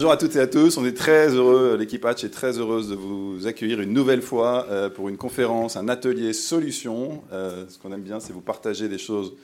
[0.00, 2.88] Bonjour à toutes et à tous, on est très heureux, l'équipe Hatch est très heureuse
[2.88, 7.22] de vous accueillir une nouvelle fois euh, pour une conférence, un atelier solution.
[7.34, 9.34] Euh, ce qu'on aime bien, c'est vous partager des choses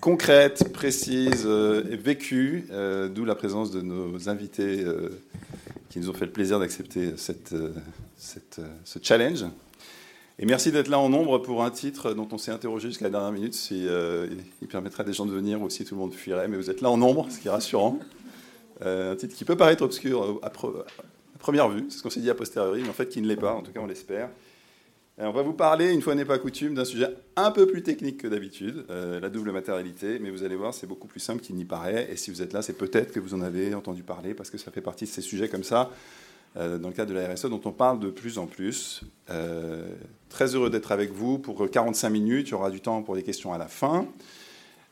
[0.00, 2.68] concrètes, précises euh, et vécues,
[3.12, 4.84] d'où la présence de nos invités
[5.90, 7.52] qui nous ont fait le plaisir d'accepter cette,
[8.16, 9.44] ce challenge.
[10.38, 13.10] Et merci d'être là en nombre pour un titre dont on s'est interrogé jusqu'à la
[13.10, 13.84] dernière minute si
[14.60, 16.70] il permettrait à des gens de venir ou si tout le monde fuirait, mais vous
[16.70, 17.98] êtes là en nombre, ce qui est rassurant.
[18.84, 20.50] Euh, un titre qui peut paraître obscur à,
[21.38, 23.36] première vue, c'est ce qu'on s'est dit a posteriori, mais en fait qui ne l'est
[23.36, 24.28] pas, en tout cas on l'espère.
[25.18, 28.18] on va vous parler, une fois n'est pas coutume, d'un sujet un peu plus technique
[28.18, 31.56] que d'habitude, euh, la double matérialité, mais vous allez voir, c'est beaucoup plus simple qu'il
[31.56, 34.34] n'y paraît, et si vous êtes là, c'est peut-être que vous en avez entendu parler,
[34.34, 35.90] parce que ça fait partie de ces sujets comme ça,
[36.56, 39.02] euh, dans le cadre de la RSE, dont on parle de plus en plus.
[40.28, 43.22] très heureux d'être avec vous pour 45 minutes, il y aura du temps pour des
[43.22, 44.06] questions à la fin.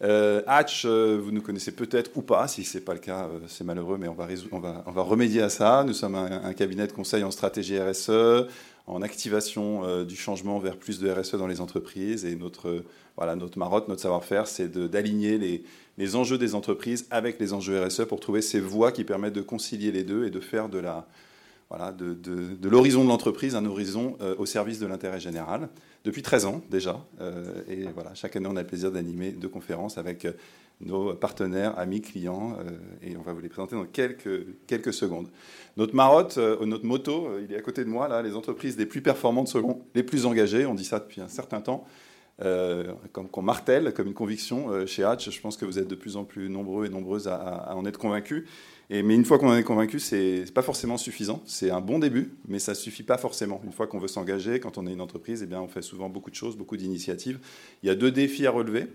[0.02, 2.48] Euh, Hatch, euh, vous nous connaissez peut-être ou pas.
[2.48, 4.92] Si ce n'est pas le cas, euh, c'est malheureux, mais on va, on, va, on
[4.92, 5.84] va, remédier à ça.
[5.84, 8.46] Nous sommes un, cabinet de conseil en stratégie RSE,
[8.86, 12.24] en activation du changement vers plus de RSE dans les entreprises.
[12.24, 12.82] Et notre,
[13.16, 15.64] voilà, notre marotte, notre savoir-faire, c'est d'aligner les,
[15.98, 19.42] les enjeux des entreprises avec les enjeux RSE pour trouver ces voies qui permettent de
[19.42, 21.06] concilier les deux et de faire de la,
[21.70, 25.70] voilà, de, de, l'horizon de l'entreprise un horizon au service de l'intérêt général
[26.04, 27.04] depuis 13 ans déjà.
[27.20, 30.32] Euh, et voilà, chaque année, on a le plaisir d'animer deux conférences avec euh,
[30.80, 32.70] nos partenaires, amis, clients, euh,
[33.02, 35.28] et on va vous les présenter dans quelques, quelques secondes.
[35.76, 39.02] Notre marotte, notre moto, il est à côté de moi, là, les entreprises les plus
[39.02, 41.86] performantes seront les plus engagées, on dit ça depuis un certain temps,
[43.12, 45.30] comme qu'on martèle comme une conviction chez Hatch.
[45.30, 47.98] Je pense que vous êtes de plus en plus nombreux et nombreuses à, en être
[47.98, 48.44] convaincus
[48.90, 51.42] mais une fois qu'on en est convaincu, c'est pas forcément suffisant.
[51.46, 53.60] C'est un bon début, mais ça suffit pas forcément.
[53.64, 56.08] Une fois qu'on veut s'engager, quand on est une entreprise, eh bien, on fait souvent
[56.08, 57.38] beaucoup de choses, beaucoup d'initiatives.
[57.84, 58.88] Il y a deux défis à relever,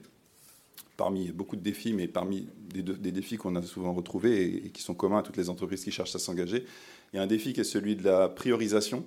[0.97, 4.81] parmi beaucoup de défis, mais parmi des, des défis qu'on a souvent retrouvés et, qui
[4.81, 6.65] sont communs à toutes les entreprises qui cherchent à s'engager.
[7.13, 9.05] Il y a un défi qui est celui de la priorisation,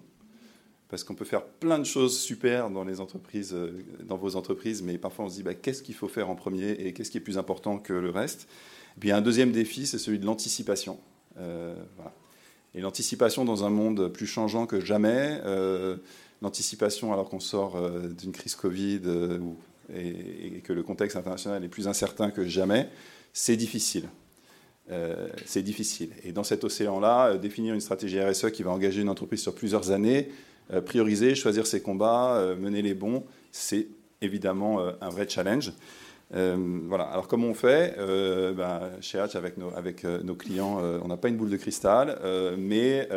[0.89, 4.83] parce qu'on peut faire plein de choses super dans les entreprises, euh, dans vos entreprises,
[4.83, 7.19] mais parfois on se dit bah, qu'est-ce qu'il faut faire en premier et qu'est-ce qui
[7.19, 8.49] est plus important que le reste?
[8.97, 10.99] Et puis un deuxième défi, c'est celui de l'anticipation.
[11.39, 11.75] Euh,
[12.75, 15.97] et l'anticipation dans un monde plus changeant que jamais, euh,
[16.43, 17.77] l'anticipation alors qu'on sort
[18.17, 19.01] d'une crise Covid
[19.93, 22.89] et, que le contexte international est plus incertain que jamais,
[23.33, 24.09] c'est difficile.
[25.47, 26.11] c'est difficile.
[26.23, 29.91] Et dans cet océan-là, définir une stratégie RSE qui va engager une entreprise sur plusieurs
[29.91, 30.29] années,
[30.85, 33.89] prioriser, choisir ses combats, mener les bons, c'est
[34.21, 35.73] évidemment un vrai challenge.
[36.35, 37.05] Euh, voilà.
[37.05, 37.95] Alors comment on fait?
[37.99, 39.59] Euh, ben, Chez Hatch, avec
[40.05, 42.19] euh, nos clients, on n'a pas une boule de cristal,
[42.59, 43.09] mais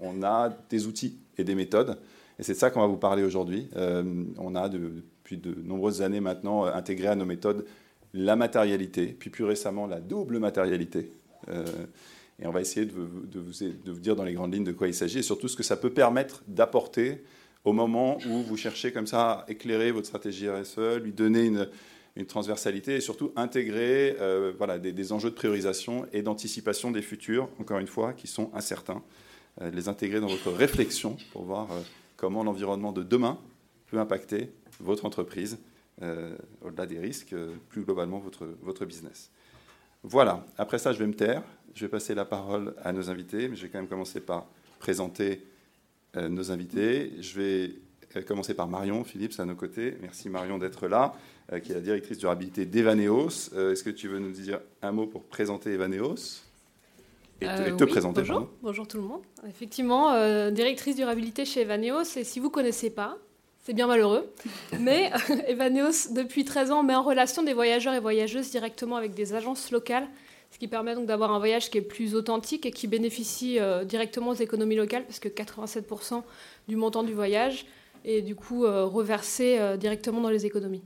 [0.00, 1.98] on a des outils et des méthodes.
[2.38, 3.68] Et c'est de ça qu'on va vous parler aujourd'hui.
[3.76, 7.66] on a depuis de nombreuses années maintenant intégré à nos méthodes
[8.14, 11.10] la matérialité, puis plus récemment la double matérialité.
[12.42, 15.20] Et on va essayer de, vous, dire dans les grandes lignes de quoi il s'agit
[15.20, 17.22] et surtout ce que ça peut permettre d'apporter
[17.64, 21.68] au moment où vous cherchez comme ça à éclairer votre stratégie RSE, lui donner une,
[22.26, 27.86] transversalité et surtout intégrer euh, des, enjeux de priorisation et d'anticipation des futurs, encore une
[27.86, 29.02] fois, qui sont incertains.
[29.62, 31.80] Euh, les intégrer dans votre réflexion pour voir euh,
[32.16, 33.38] comment l'environnement de demain
[33.86, 35.58] peut impacter votre entreprise,
[36.62, 37.34] au-delà des risques,
[37.68, 39.30] plus globalement votre, votre business.
[40.02, 41.42] Voilà, après ça, je vais me taire.
[41.74, 44.46] Je vais passer la parole à nos invités, mais je vais quand même commencer par
[44.78, 45.44] présenter
[46.14, 47.12] nos invités.
[47.20, 49.96] Je vais commencer par Marion Philippe, à nos côtés.
[50.02, 51.14] Merci Marion d'être là.
[51.52, 53.50] Euh, qui est la directrice durabilité d'Evaneos.
[53.54, 56.40] Euh, est-ce que tu veux nous dire un mot pour présenter Evaneos?
[57.40, 59.22] Et te, euh, présenter bonjour, bonjour tout le monde.
[59.48, 60.12] Effectivement,
[60.50, 62.04] directrice durabilité chez Evaneos.
[62.16, 63.18] Et si vous ne connaissez pas,
[63.64, 64.32] c'est bien malheureux.
[64.78, 65.10] Mais
[65.48, 69.72] Evaneos, depuis 13 ans, met en relation des voyageurs et voyageuses directement avec des agences
[69.72, 70.06] locales,
[70.52, 74.30] ce qui permet donc d'avoir un voyage qui est plus authentique et qui bénéficie directement
[74.30, 76.22] aux économies locales, parce que 87%
[76.68, 77.66] du montant du voyage
[78.04, 80.82] est du coup reversé directement dans les économies.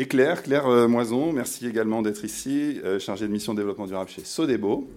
[0.00, 4.08] Et Claire, Claire euh, Moison, merci également d'être ici, euh, chargée de mission développement durable
[4.08, 4.88] chez Sodebo.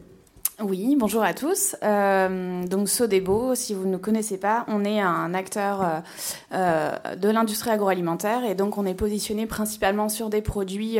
[0.61, 1.75] Oui, bonjour à tous.
[1.81, 6.03] Euh, donc Sodebo, si vous ne nous connaissez pas, on est un acteur
[6.51, 10.97] de l'industrie agroalimentaire et donc on est positionné principalement sur des produits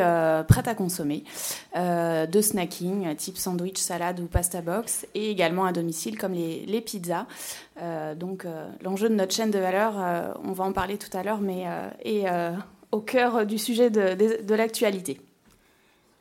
[0.48, 1.24] prêts à consommer,
[1.76, 7.28] de snacking, type sandwich, salade ou pasta box, et également à domicile comme les pizzas.
[8.16, 8.48] donc
[8.82, 9.94] l'enjeu de notre chaîne de valeur,
[10.44, 11.66] on va en parler tout à l'heure, mais
[12.04, 12.26] est
[12.92, 15.20] au cœur du sujet de, l'actualité.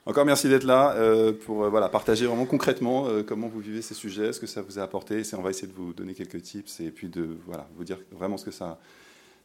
[0.04, 3.82] Encore merci d'être là euh, pour euh, voilà, partager vraiment concrètement euh, comment vous vivez
[3.82, 5.22] ces sujets, ce que ça vous a apporté.
[5.38, 8.36] On va essayer de vous donner quelques tips et puis de voilà, vous dire vraiment
[8.36, 8.80] ce que ça,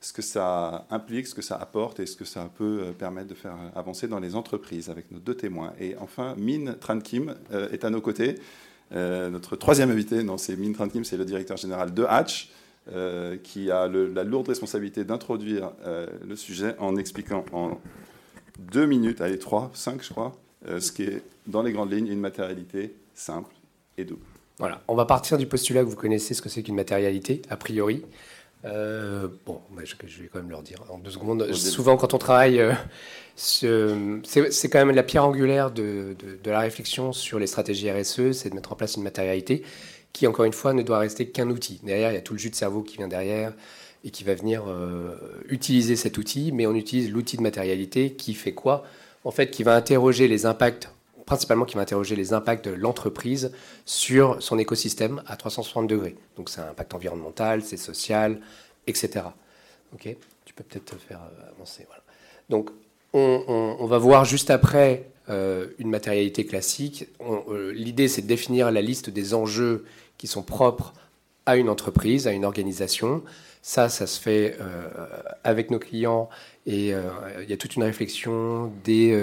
[0.01, 3.35] ce que ça implique, ce que ça apporte et ce que ça peut permettre de
[3.35, 5.73] faire avancer dans les entreprises avec nos deux témoins.
[5.79, 8.35] Et enfin, Min Tran Kim euh, est à nos côtés.
[8.89, 12.49] Notre troisième invité, non, c'est Min Tran Kim, c'est le directeur général de Hatch,
[13.43, 15.73] qui a la lourde responsabilité d'introduire
[16.25, 17.81] le sujet en expliquant en
[18.57, 22.19] deux minutes, allez, trois, cinq, je crois, ce qui est dans les grandes lignes une
[22.19, 23.53] matérialité simple
[23.97, 24.25] et double.
[24.59, 27.57] Voilà, on va partir du postulat que vous connaissez ce que c'est qu'une matérialité, a
[27.57, 28.03] priori.
[28.65, 31.51] Euh, bon, bah, je, vais quand même leur dire en deux secondes.
[31.53, 32.73] Souvent, quand on travaille, euh,
[33.35, 36.15] c'est quand même la pierre angulaire de,
[36.45, 39.63] la réflexion sur les stratégies RSE, c'est de mettre en place une matérialité
[40.11, 41.79] qui, encore une fois, ne doit rester qu'un outil.
[41.83, 43.53] Derrière, il y a tout le jus de cerveau qui vient derrière
[44.03, 45.15] et qui va venir euh,
[45.49, 48.83] utiliser cet outil, mais on utilise l'outil de matérialité qui fait quoi?
[49.23, 50.89] En fait, qui va interroger les impacts
[51.27, 53.51] principalement qui va interroger les impacts de l'entreprise
[53.85, 56.15] sur son écosystème à 360 degrés.
[56.37, 58.39] Donc c'est un impact environnemental, c'est social,
[58.87, 59.25] etc.
[59.93, 60.15] Ok?
[60.45, 61.85] Tu peux peut-être te faire euh, avancer.
[62.49, 62.71] Donc
[63.13, 67.09] on, va voir juste après euh, une matérialité classique.
[67.19, 69.85] Euh, l'idée c'est de définir la liste des enjeux
[70.17, 70.93] qui sont propres
[71.45, 73.21] à une entreprise, à une organisation.
[73.61, 74.57] Ça, ça se fait
[75.43, 76.29] avec nos clients
[76.67, 79.15] et il y a toute une réflexion des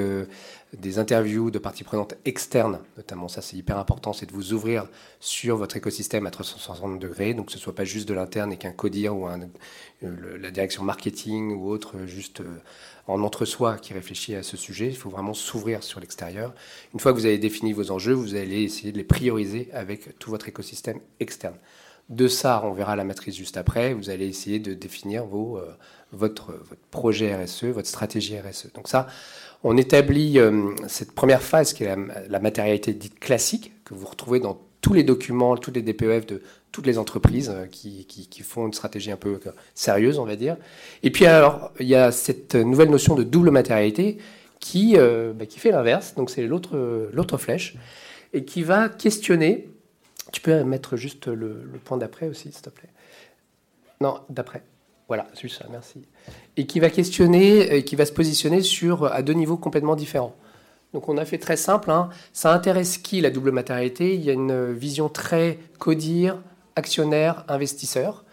[0.80, 4.88] des interviews de parties prenantes externes, notamment ça c'est hyper important, c'est de vous ouvrir
[5.20, 8.56] sur votre écosystème à 360 degrés, donc que ce soit pas juste de l'interne et
[8.56, 9.40] qu'un codir ou un,
[10.02, 12.60] euh, la direction marketing ou autre juste euh,
[13.06, 14.88] en entre-soi qui réfléchit à ce sujet.
[14.88, 16.54] Il faut vraiment s'ouvrir sur l'extérieur.
[16.94, 20.18] Une fois que vous avez défini vos enjeux, vous allez essayer de les prioriser avec
[20.18, 21.56] tout votre écosystème externe.
[22.10, 23.94] De ça, on verra la matrice juste après.
[23.94, 25.74] Vous allez essayer de définir euh,
[26.12, 26.52] votre,
[26.90, 28.72] projet RSE, votre stratégie RSE.
[28.74, 29.06] Donc ça,
[29.62, 31.96] on établit euh, cette première phase qui est
[32.28, 36.42] la, matérialité dite classique, que vous retrouvez dans tous les documents, tous les DPEF de
[36.72, 38.06] toutes les entreprises euh, qui,
[38.42, 39.40] font une stratégie un peu
[39.74, 40.58] sérieuse, on va dire.
[41.02, 44.18] Et puis alors, il y a cette nouvelle notion de double matérialité
[44.60, 47.76] qui, bah, qui fait l'inverse, donc c'est l'autre flèche,
[48.32, 49.68] et qui va questionner,
[50.34, 52.88] tu peux mettre juste le, point d'après aussi, s'il te plaît.
[54.00, 54.64] Non, d'après.
[55.06, 56.02] Voilà, c'est ça, merci.
[56.56, 60.34] Et qui va questionner, et qui va se positionner sur à deux niveaux complètement différents.
[60.92, 61.88] Donc on a fait très simple.
[61.92, 62.08] Hein.
[62.32, 64.14] Ça intéresse qui la double matérialité?
[64.14, 66.42] Il y a une vision très codir,
[66.74, 68.24] actionnaire, investisseur.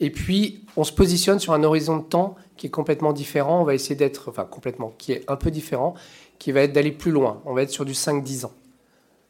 [0.00, 3.60] Et puis on se positionne sur un horizon de temps qui est complètement différent.
[3.60, 5.94] On va essayer d'être, enfin complètement, qui est un peu différent,
[6.40, 7.40] qui va être d'aller plus loin.
[7.44, 8.52] On va être sur du 5-10 ans.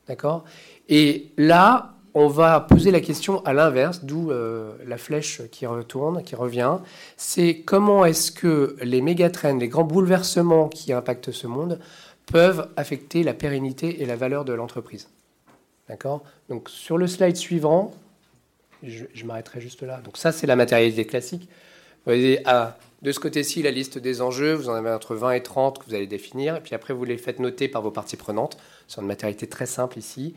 [0.09, 0.44] D'accord?
[0.88, 6.22] Et là, on va poser la question à l'inverse, d'où euh, la flèche qui retourne,
[6.22, 6.78] qui revient.
[7.16, 11.81] C'est comment est-ce que les mégatrends, les grands bouleversements qui impactent ce monde,
[12.26, 15.08] peuvent affecter la pérennité et la valeur de l'entreprise.
[15.88, 16.22] D'accord?
[16.49, 17.93] Donc sur le slide suivant,
[18.84, 20.00] je, m'arrêterai juste là.
[20.05, 21.43] Donc ça, c'est la matérialité classique.
[21.43, 25.32] Vous voyez, ah, de ce côté-ci, la liste des enjeux, vous en avez entre 20
[25.32, 27.90] et 30 que vous allez définir, et puis après, vous les faites noter par vos
[27.90, 28.56] parties prenantes.
[28.88, 30.34] C'est une matérialité très simple ici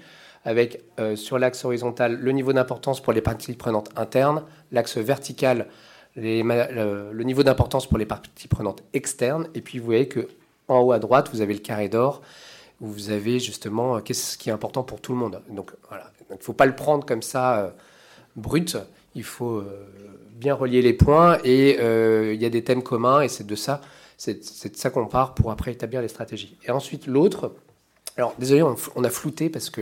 [0.47, 5.67] avec euh, sur l'axe horizontal le niveau d'importance pour les parties prenantes internes, l'axe vertical
[6.15, 10.29] le, niveau d'importance pour les parties prenantes externes, et puis vous voyez que
[10.69, 12.21] en haut à droite vous avez le carré d'or
[12.79, 15.41] où vous avez justement euh, qu'est-ce qui est important pour tout le monde.
[15.49, 17.69] Donc voilà, il ne faut pas le prendre comme ça euh,
[18.37, 18.77] brut,
[19.15, 19.63] il faut
[20.31, 21.77] bien relier les points et
[22.33, 23.81] il y a des thèmes communs et c'est de ça,
[24.15, 26.55] c'est de ça qu'on part pour après établir les stratégies.
[26.63, 27.51] Et ensuite l'autre,
[28.17, 29.81] alors désolé, on, a flouté parce que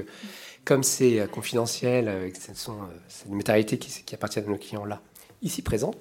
[0.66, 2.30] comme c'est euh, confidentiel, euh,
[3.08, 5.00] c'est une matérialité qui, qui, appartient à nos clients là,
[5.42, 5.94] ici présents,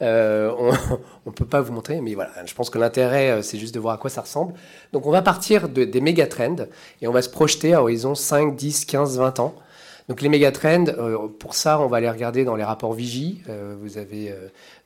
[0.00, 0.72] euh, on
[1.30, 3.94] ne peut pas vous montrer, mais voilà, je pense que l'intérêt, c'est juste de voir
[3.94, 4.54] à quoi ça ressemble.
[4.92, 6.56] Donc on va partir des méga trends
[7.02, 9.54] et on va se projeter à horizon 5, 10, 15, 20 ans.
[10.08, 10.86] Donc les méga trends,
[11.38, 13.42] pour ça, on va les regarder dans les rapports Vigie.
[13.80, 14.34] vous avez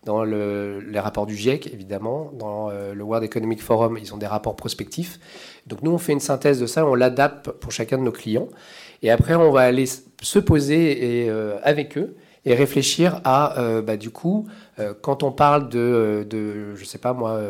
[0.05, 4.57] dans les rapports du GIEC, évidemment, dans le World Economic Forum, ils ont des rapports
[4.57, 5.19] prospectifs.
[5.67, 8.49] Donc nous, on fait une synthèse de ça, on l'adapte pour chacun de nos clients.
[9.03, 13.83] Et après, on va aller se poser et, euh, avec eux et réfléchir à, euh,
[13.83, 14.47] bah, du coup,
[14.79, 17.41] euh, quand on parle de, de je sais pas moi,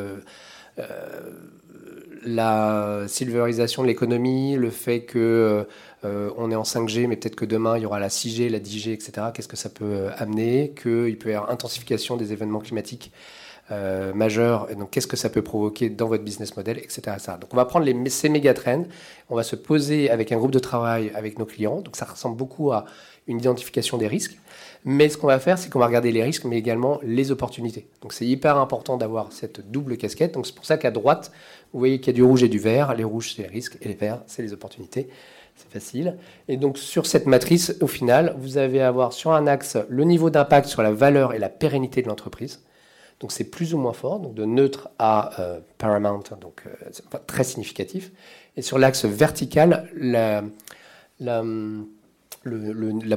[2.24, 5.66] la silverisation de l'économie, le fait que
[6.02, 8.92] on est en 5G, mais peut-être que demain il y aura la 6G, la 10G,
[8.92, 9.28] etc.
[9.34, 10.72] Qu'est-ce que ça peut amener?
[10.80, 13.10] Qu'il peut y avoir intensification des événements climatiques
[13.70, 14.68] euh, majeur.
[14.76, 17.02] donc, qu'est-ce que ça peut provoquer dans votre business model, etc.
[17.40, 18.84] Donc, on va prendre ces méga trends,
[19.28, 21.80] on va se poser avec un groupe de travail avec nos clients.
[21.80, 22.84] Donc, ça ressemble beaucoup à
[23.26, 24.38] une identification des risques.
[24.84, 27.88] Mais ce qu'on va faire, c'est qu'on va regarder les risques, mais également les opportunités.
[28.02, 30.34] Donc, c'est hyper important d'avoir cette double casquette.
[30.34, 31.32] Donc, c'est pour ça qu'à droite,
[31.72, 32.94] vous voyez qu'il y a du rouge et du vert.
[32.94, 35.08] Les rouges, c'est les risques, et les verts, c'est les opportunités.
[35.56, 36.18] C'est facile.
[36.46, 40.30] Et donc, sur cette matrice, au final, vous allez avoir sur un axe le niveau
[40.30, 42.60] d'impact sur la valeur et la pérennité de l'entreprise.
[43.20, 47.44] Donc c'est plus ou moins fort, donc de neutre à euh, paramount, donc euh, très
[47.44, 48.12] significatif.
[48.56, 50.42] Et sur l'axe vertical, la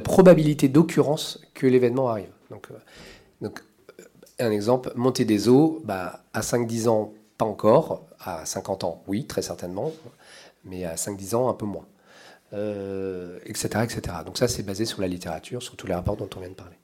[0.02, 2.30] probabilité d'occurrence que l'événement arrive.
[2.50, 2.74] Donc, euh,
[3.42, 3.62] donc,
[4.38, 8.06] un exemple, montée des eaux, bah, à 5-10 ans, pas encore.
[8.20, 9.92] À 50 ans, oui, très certainement.
[10.64, 11.86] Mais à 5-10 ans, un peu moins.
[13.46, 14.00] etc., etc.
[14.24, 16.54] Donc ça, c'est basé sur la littérature, sur tous les rapports dont on vient de
[16.54, 16.79] parler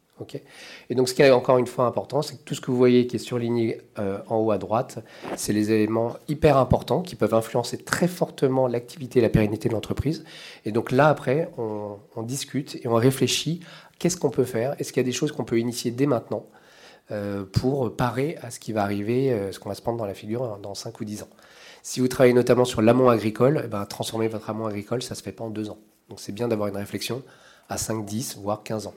[0.89, 2.77] et donc, ce qui est encore une fois important, c'est que tout ce que vous
[2.77, 5.05] voyez qui est surligné euh, en haut à droite,
[5.37, 9.75] c'est les éléments hyper importants qui peuvent influencer très fortement l'activité et la pérennité de
[9.75, 10.25] l'entreprise.
[10.65, 13.61] Et donc là, après, on, discute et on réfléchit
[13.99, 16.47] qu'est-ce qu'on peut faire Est-ce qu'il y a des choses qu'on peut initier dès maintenant
[17.13, 20.07] euh, pour parer à ce qui va arriver, euh, ce qu'on va se prendre dans
[20.07, 21.29] la figure dans 5 ou 10 ans
[21.83, 25.19] Si vous travaillez notamment sur l'amont agricole, eh ben, transformer votre amont agricole, ça ne
[25.19, 25.79] se fait pas en 2 ans.
[26.09, 27.23] Donc c'est bien d'avoir une réflexion
[27.69, 28.95] à 5, 10, voire 15 ans.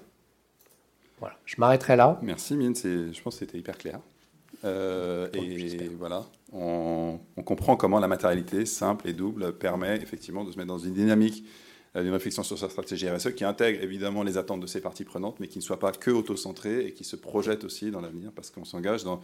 [1.20, 2.20] Voilà, je m'arrêterai là.
[2.22, 4.00] Merci Mine, je pense que c'était hyper clair.
[4.66, 10.58] Euh, et voilà, on, comprend comment la matérialité simple et double permet effectivement de se
[10.58, 11.46] mettre dans une dynamique
[11.96, 15.06] euh, d'une réflexion sur sa stratégie RSE qui intègre évidemment les attentes de ses parties
[15.06, 18.32] prenantes, mais qui ne soit pas que auto-centrée et qui se projette aussi dans l'avenir
[18.36, 19.22] parce qu'on s'engage dans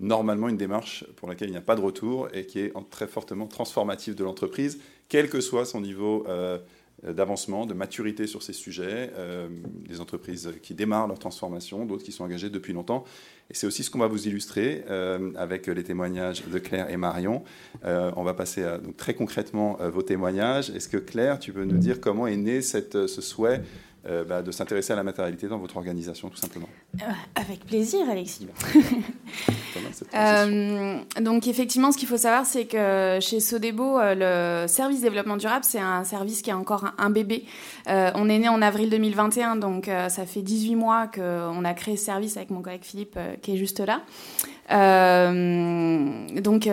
[0.00, 3.06] normalement une démarche pour laquelle il n'y a pas de retour et qui est très
[3.06, 6.24] fortement transformative de l'entreprise, quel que soit son niveau.
[6.28, 6.58] Euh, euh,
[7.02, 9.48] d'avancement, de maturité sur ces sujets, euh,
[9.88, 13.04] des entreprises qui démarrent leur transformation, d'autres qui sont engagées depuis longtemps.
[13.50, 16.96] Et c'est aussi ce qu'on va vous illustrer euh, avec les témoignages de Claire et
[16.96, 17.44] Marion.
[17.84, 20.70] on va passer à, très concrètement vos témoignages.
[20.70, 23.62] Est-ce que Claire, tu peux nous dire comment est né ce souhait
[24.06, 26.68] euh, bah, de s'intéresser à la matérialité dans votre organisation, tout simplement?
[26.96, 27.04] Euh,
[27.34, 28.48] avec plaisir, Alexis.
[30.14, 35.36] euh, donc, effectivement, ce qu'il faut savoir, c'est que chez Sodebo, euh, le service développement
[35.36, 37.44] durable, c'est un service qui a encore un, bébé.
[37.86, 42.06] on est né en avril 2021, donc ça fait 18 mois qu'on a créé ce
[42.06, 44.00] service avec mon collègue Philippe, qui est juste là.
[46.40, 46.68] Donc,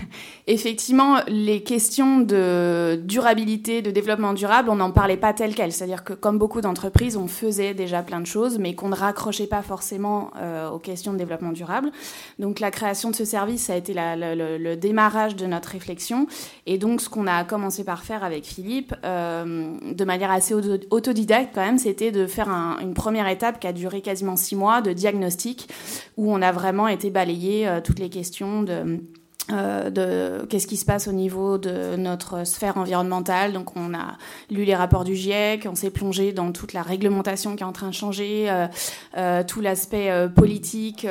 [0.46, 5.72] effectivement, les questions de durabilité, de développement durable, on n'en parlait pas tel quel.
[5.72, 9.46] C'est-à-dire que, comme beaucoup d'entreprises, on faisait déjà plein de choses, mais qu'on ne raccrochait
[9.46, 11.90] pas forcément euh, aux questions de développement durable.
[12.38, 16.26] Donc, la création de ce service, a été le, démarrage de notre réflexion.
[16.66, 21.64] Et donc, ce qu'on a commencé par faire avec Philippe, de manière assez autodidacte quand
[21.64, 22.48] même, c'était de faire
[22.80, 25.68] une première étape qui a duré quasiment six mois de diagnostic,
[26.16, 29.00] où on a vraiment été balayé euh, toutes les questions de
[29.52, 33.52] euh, de qu'est-ce qui se passe au niveau de notre sphère environnementale.
[33.52, 34.16] Donc on a
[34.50, 37.72] lu les rapports du GIEC, on s'est plongé dans toute la réglementation qui est en
[37.72, 38.50] train de changer,
[39.16, 41.06] euh, tout l'aspect politique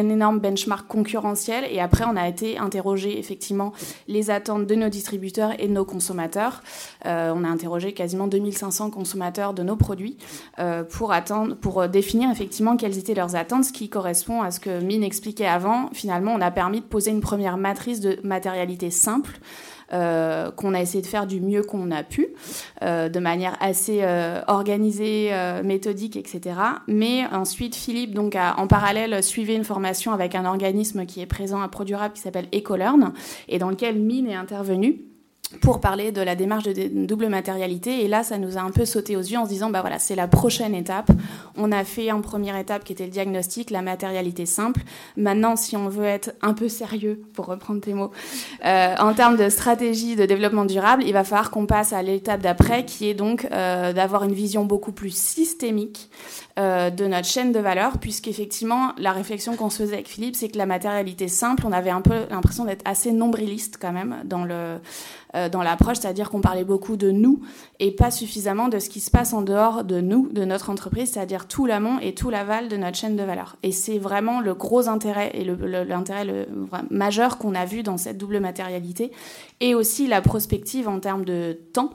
[0.00, 1.64] un énorme benchmark concurrentiel.
[1.70, 3.72] Et après, on a été interroger effectivement
[4.08, 6.62] les attentes de nos distributeurs et de nos consommateurs.
[7.06, 10.16] Euh, on a interrogé quasiment 2500 consommateurs de nos produits
[10.58, 14.60] euh, pour, attendre, pour définir effectivement quelles étaient leurs attentes, ce qui correspond à ce
[14.60, 15.90] que Mine expliquait avant.
[15.92, 19.38] Finalement, on a permis de poser une première matrice de matérialité simple.
[19.94, 22.28] Euh, qu'on a essayé de faire du mieux qu'on a pu,
[22.82, 25.30] euh, de manière assez euh, organisée,
[25.62, 26.56] méthodique, etc.
[26.88, 31.26] Mais ensuite, Philippe, donc, a en parallèle suivi une formation avec un organisme qui est
[31.26, 33.12] présent à Produrable qui s'appelle EcoLearn
[33.48, 35.00] et dans lequel Mine est intervenu
[35.60, 38.04] pour parler de la démarche de double matérialité.
[38.04, 39.98] Et là, ça nous a un peu sauté aux yeux en se disant, bah voilà,
[39.98, 41.10] c'est la prochaine étape.
[41.56, 44.82] On a fait en première étape qui était le diagnostic, la matérialité simple.
[45.16, 48.10] Maintenant, si on veut être un peu sérieux, pour reprendre tes mots,
[48.64, 52.40] euh, en termes de stratégie de développement durable, il va falloir qu'on passe à l'étape
[52.40, 56.10] d'après, qui est donc euh, d'avoir une vision beaucoup plus systémique
[56.58, 60.48] euh, de notre chaîne de valeur, puisqu'effectivement, la réflexion qu'on se faisait avec Philippe, c'est
[60.48, 64.44] que la matérialité simple, on avait un peu l'impression d'être assez nombriliste quand même dans
[64.44, 64.78] le
[65.50, 67.40] dans l'approche, c'est-à-dire qu'on parlait beaucoup de nous
[67.80, 71.12] et pas suffisamment de ce qui se passe en dehors de nous, de notre entreprise,
[71.12, 73.56] c'est-à-dire tout l'amont et tout l'aval de notre chaîne de valeur.
[73.62, 76.46] Et c'est vraiment le gros intérêt et l'intérêt
[76.90, 79.10] majeur qu'on a vu dans cette double matérialité
[79.60, 81.90] et aussi la prospective en termes de temps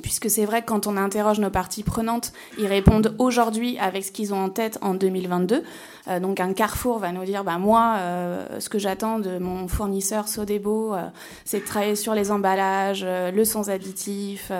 [0.00, 4.12] puisque c'est vrai que quand on interroge nos parties prenantes, ils répondent aujourd'hui avec ce
[4.12, 5.62] qu'ils ont en tête en 2022.
[6.08, 9.68] Euh, donc un Carrefour va nous dire, bah moi, euh, ce que j'attends de mon
[9.68, 11.02] fournisseur Sodebo, euh,
[11.44, 14.50] c'est de travailler sur les emballages, le sans additif,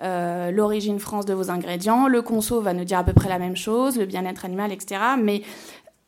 [0.00, 2.08] l'origine France de vos ingrédients.
[2.08, 5.00] Le conso va nous dire à peu près la même chose, le bien-être animal, etc.
[5.18, 5.42] Mais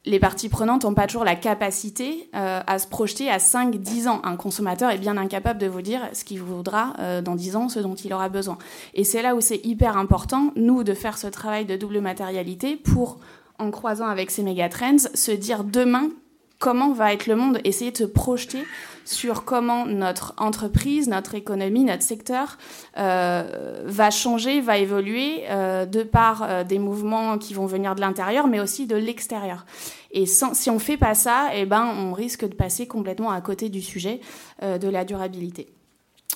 [0.06, 4.20] les parties prenantes n'ont pas toujours la capacité euh, à se projeter à 5-10 ans.
[4.24, 7.68] Un consommateur est bien incapable de vous dire ce qu'il voudra euh, dans 10 ans,
[7.68, 8.58] ce dont il aura besoin.
[8.92, 12.76] Et c'est là où c'est hyper important, nous, de faire ce travail de double matérialité
[12.76, 13.18] pour,
[13.58, 16.10] en croisant avec ces méga trends, se dire demain
[16.58, 18.62] comment va être le monde, essayer de se projeter
[19.04, 22.58] sur comment notre entreprise, notre économie, notre secteur
[22.96, 28.00] euh, va changer, va évoluer euh, de par euh, des mouvements qui vont venir de
[28.00, 29.66] l'intérieur, mais aussi de l'extérieur.
[30.10, 33.68] Et si on fait pas ça, eh ben, on risque de passer complètement à côté
[33.68, 34.20] du sujet
[34.62, 35.66] de la durabilité.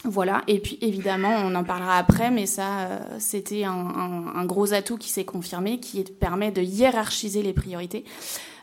[0.03, 2.89] Voilà, et puis évidemment, on en parlera après, mais ça,
[3.21, 8.05] c'était un, gros atout qui s'est confirmé, qui permet de hiérarchiser les priorités.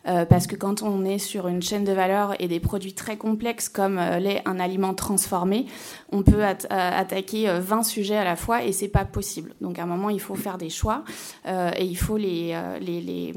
[0.08, 3.18] Euh, parce que quand on est sur une chaîne de valeur et des produits très
[3.18, 5.66] complexes comme euh, l'est un aliment transformé,
[6.12, 9.54] on peut euh, attaquer 20 sujets à la fois et c'est pas possible.
[9.62, 11.04] Donc à un moment, il faut faire des choix
[11.46, 13.34] et il faut les, les, les,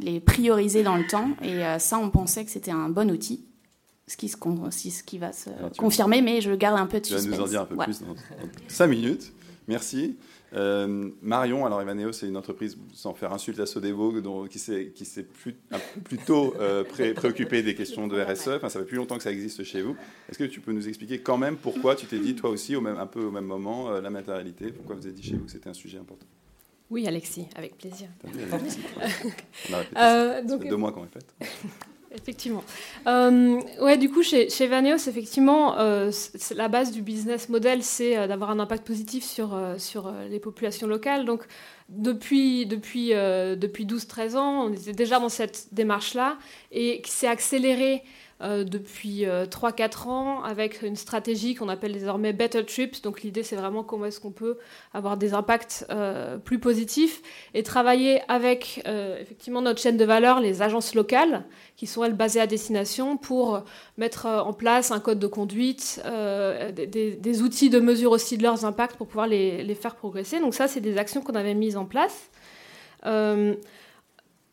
[0.00, 1.30] les, prioriser dans le temps.
[1.42, 3.44] Et ça, on pensait que c'était un bon outil
[4.06, 7.24] ce qui, se, ce qui va se confirmer, mais je garde un peu de suspense.
[7.24, 8.14] Tu vas nous en dire un peu plus dans
[8.68, 9.32] 5 minutes.
[9.68, 10.16] Merci.
[10.54, 15.56] Euh, Marion, alors Evaneo, c'est une entreprise, sans faire insulte à Sodebo, qui s'est plus,
[16.04, 18.48] plutôt euh, préoccupé des questions de RSE.
[18.48, 19.96] Enfin, ça fait plus longtemps que ça existe chez vous.
[20.28, 22.80] Est-ce que tu peux nous expliquer quand même pourquoi tu t'es dit, toi aussi, au
[22.80, 25.44] même, un peu au même moment, euh, la matérialité Pourquoi vous avez dit chez vous
[25.44, 26.26] que c'était un sujet important?
[26.90, 28.08] Oui, Alexis, avec plaisir.
[30.46, 31.26] donc, deux mois qu'on est fait.
[32.14, 32.64] Effectivement.
[33.06, 36.10] Euh, ouais, du coup, chez, chez effectivement, euh,
[36.54, 40.40] la base du business model, c'est euh, d'avoir un impact positif sur, euh, sur les
[40.40, 41.26] populations locales.
[41.26, 41.44] Donc,
[41.90, 46.36] depuis, depuis, depuis 12-13 ans, on était déjà dans cette démarche-là
[46.70, 48.02] et qui s'est accéléré
[48.40, 53.02] euh, depuis 3-4 euh, ans avec une stratégie qu'on appelle désormais Better Trips.
[53.02, 54.58] Donc l'idée c'est vraiment comment est-ce qu'on peut
[54.94, 57.20] avoir des impacts euh, plus positifs
[57.54, 58.82] et travailler avec
[59.20, 61.44] effectivement notre chaîne de valeur, les agences locales
[61.76, 63.62] qui sont elles basées à destination pour
[63.96, 66.00] mettre en place un code de conduite,
[66.74, 70.40] des, des, outils de mesure aussi de leurs impacts pour pouvoir les, les faire progresser.
[70.40, 72.30] Donc ça c'est des actions qu'on avait mises en place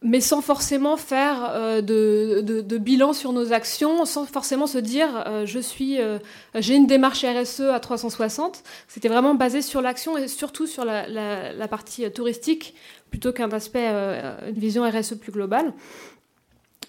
[0.06, 5.48] mais sans forcément faire euh, de, bilan sur nos actions, sans forcément se dire euh,
[5.48, 6.20] je suis, euh,
[6.54, 8.64] j'ai une démarche RSE à 360.
[8.88, 12.76] C'était vraiment basé sur l'action et surtout sur la, la partie touristique
[13.10, 15.74] plutôt qu'un aspect, une vision RSE plus globale.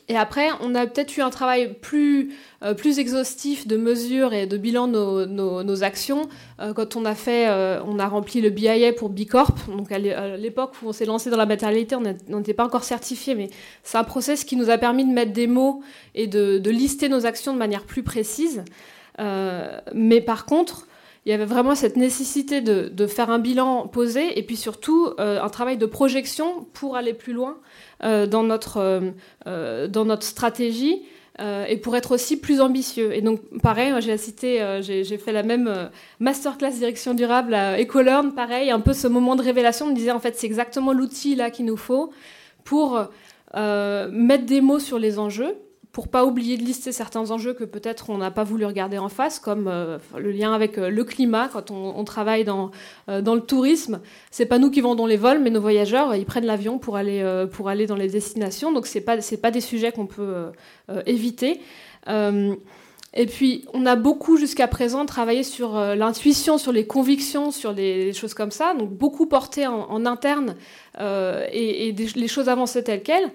[0.08, 2.32] Et après, on a peut-être eu un travail plus,
[2.62, 6.28] euh, plus exhaustif de mesures et de bilan de nos, nos, actions
[6.60, 9.56] euh, quand on a fait, euh, on a rempli le BIA pour Bicorp.
[9.68, 13.34] Donc à l'époque où on s'est lancé dans la matérialité, on n'était pas encore certifié,
[13.34, 13.50] mais
[13.82, 15.82] c'est un process qui nous a permis de mettre des mots
[16.14, 18.62] et de, de lister nos actions de manière plus précise.
[19.18, 20.86] mais par contre,
[21.26, 25.48] il y avait vraiment cette nécessité de, faire un bilan posé et puis surtout un
[25.48, 27.58] travail de projection pour aller plus loin
[28.04, 29.00] euh, dans, notre, euh,
[29.46, 31.02] euh, dans notre stratégie.
[31.68, 33.14] et pour être aussi plus ambitieux.
[33.14, 38.70] Et donc, pareil, j'ai cité, j'ai fait la même masterclass direction durable à EcoLearn, pareil,
[38.70, 41.50] un peu ce moment de révélation, on me disait en fait c'est exactement l'outil là
[41.50, 42.10] qu'il nous faut
[42.64, 42.98] pour
[43.54, 45.56] mettre des mots sur les enjeux,
[45.96, 49.08] pour pas oublier de lister certains enjeux que peut-être on n'a pas voulu regarder en
[49.08, 52.70] face, comme euh, le lien avec euh, le climat quand on, travaille dans,
[53.08, 54.02] euh, dans le tourisme.
[54.30, 57.24] C'est pas nous qui vendons les vols, mais nos voyageurs, ils prennent l'avion pour aller,
[57.50, 58.72] pour aller dans les destinations.
[58.72, 60.52] Donc c'est pas c'est pas des sujets qu'on peut
[61.06, 61.62] éviter.
[62.06, 68.12] et puis, on a beaucoup jusqu'à présent travaillé sur l'intuition, sur les convictions, sur les,
[68.12, 70.56] choses comme ça, donc beaucoup porté en, interne
[71.00, 73.32] et, les choses avançaient telles quelles.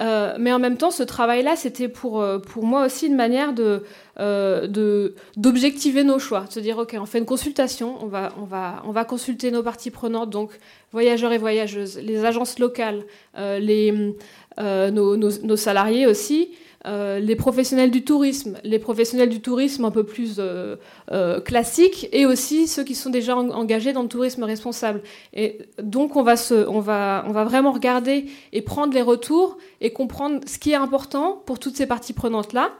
[0.00, 3.52] Euh, mais en même temps, ce travail-là, c'était pour, euh, pour moi aussi une manière
[3.52, 3.82] de,
[4.18, 6.44] euh, d'objectiver nos choix.
[6.48, 9.50] De se dire, OK, on fait une consultation, on va, on, va, on va consulter
[9.50, 10.50] nos parties prenantes, donc
[10.92, 13.04] voyageurs et voyageuses, les agences locales,
[13.36, 14.14] les,
[14.58, 16.50] nos, nos, salariés aussi,
[16.84, 20.76] euh, les professionnels du tourisme, les professionnels du tourisme un peu plus euh,
[21.10, 25.02] euh, classiques, et aussi ceux qui sont déjà engagés dans le tourisme responsable.
[25.32, 29.58] Et donc on va, se, on, va, on va vraiment regarder et prendre les retours
[29.80, 32.70] et comprendre ce qui est important pour toutes ces parties prenantes-là,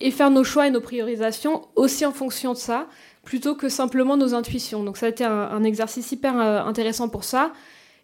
[0.00, 2.88] et faire nos choix et nos priorisations aussi en fonction de ça,
[3.22, 4.82] plutôt que simplement nos intuitions.
[4.82, 7.52] Donc ça a été un, un exercice hyper intéressant pour ça.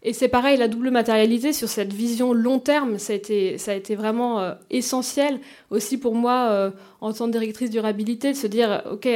[0.02, 3.72] Et c'est pareil, la double matérialité sur cette vision long terme, ça a été, ça
[3.72, 6.70] a été vraiment euh, essentiel aussi pour moi euh,
[7.02, 9.06] en tant que directrice durabilité de se dire, ok,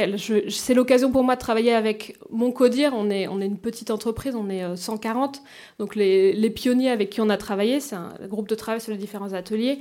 [0.49, 2.93] c'est l'occasion pour moi de travailler avec mon CODIR.
[2.95, 5.39] On est, on est une petite entreprise, on est 140, euh,
[5.79, 8.91] donc les, les, pionniers avec qui on a travaillé, c'est un groupe de travail sur
[8.91, 9.79] les différents ateliers.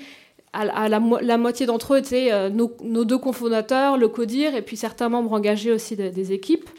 [0.54, 4.76] À, la, la, moitié d'entre eux étaient nos, nos, deux cofondateurs, le CODIR, et puis
[4.76, 6.70] certains membres engagés aussi des équipes.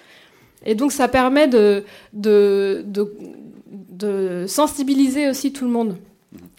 [0.66, 1.84] Et donc ça permet de,
[3.68, 5.98] de sensibiliser aussi tout le monde.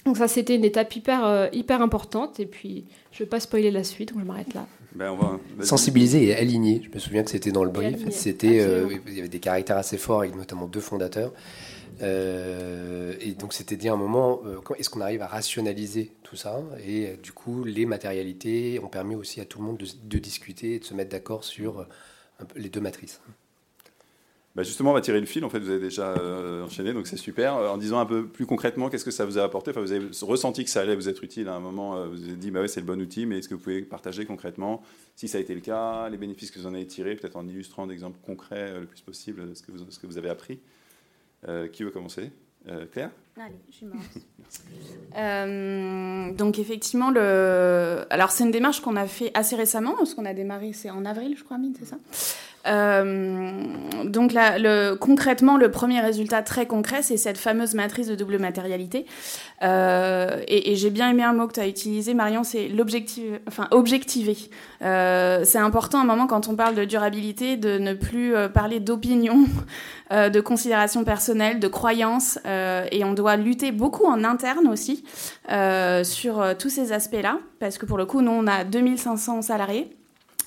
[0.05, 2.40] Donc ça, c'était une étape hyper, euh, hyper importante.
[2.40, 4.66] Et puis, je ne vais pas spoiler la suite, donc je m'arrête là.
[5.59, 6.83] ben, Sensibiliser et aligner.
[6.83, 8.09] Je me souviens que c'était dans le brief.
[8.11, 11.33] C'était, euh, il y avait des caractères assez forts, avec notamment deux fondateurs.
[12.03, 16.37] Euh, et donc c'était dit à un moment, euh, est-ce qu'on arrive à rationaliser tout
[16.37, 16.62] ça?
[16.87, 20.79] Et du coup, les matérialités ont permis aussi à tout le monde de, discuter et
[20.79, 21.87] de se mettre d'accord sur
[22.55, 23.21] les deux matrices.
[24.57, 25.45] Bah, justement, on va tirer le fil.
[25.45, 26.14] En fait, vous avez déjà
[26.64, 27.55] enchaîné, donc c'est super.
[27.55, 29.71] En disant un peu plus concrètement, qu'est-ce que ça vous a apporté?
[29.71, 32.07] Vous avez ressenti que ça allait vous être utile à un moment.
[32.09, 34.83] Vous avez dit, bah c'est le bon outil, mais est-ce que vous pouvez partager concrètement
[35.14, 37.47] si ça a été le cas, les bénéfices que vous en avez tirés, peut-être en
[37.47, 40.59] illustrant d'exemples concrets le plus possible ce que vous, ce que vous avez appris?
[41.49, 42.31] Euh, qui veut commencer?
[42.69, 43.11] Euh, Claire?
[43.37, 43.87] Allez, je suis
[45.16, 50.35] euh, donc effectivement, alors c'est une démarche qu'on a fait assez récemment, parce qu'on a
[50.35, 51.97] démarré, c'est en avril, je crois, c'est ça?
[51.97, 58.14] euh, donc là, le, concrètement, le premier résultat très concret, c'est cette fameuse matrice de
[58.14, 59.07] double matérialité.
[59.62, 63.24] Euh, et, et j'ai bien aimé un mot que tu as utilisé, Marion, c'est l'objectif,
[63.48, 64.37] enfin objectiver.
[64.83, 68.48] Euh, c'est important à un moment quand on parle de durabilité de ne plus euh,
[68.48, 69.44] parler d'opinion,
[70.12, 75.05] euh, de considération personnelle, de croyance, et on doit lutter beaucoup en interne aussi
[76.05, 79.95] sur tous ces aspects-là, parce que pour le coup, nous on a 2500 salariés.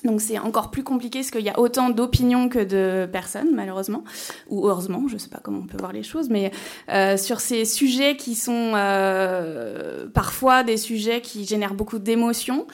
[0.04, 4.04] Donc c'est encore plus compliqué parce qu'il y a autant d'opinions que de personnes, malheureusement,
[4.48, 6.50] ou heureusement, je ne sais pas comment on peut voir les choses, mais
[6.88, 12.66] euh, sur ces sujets qui sont euh, parfois des sujets qui génèrent beaucoup d'émotions,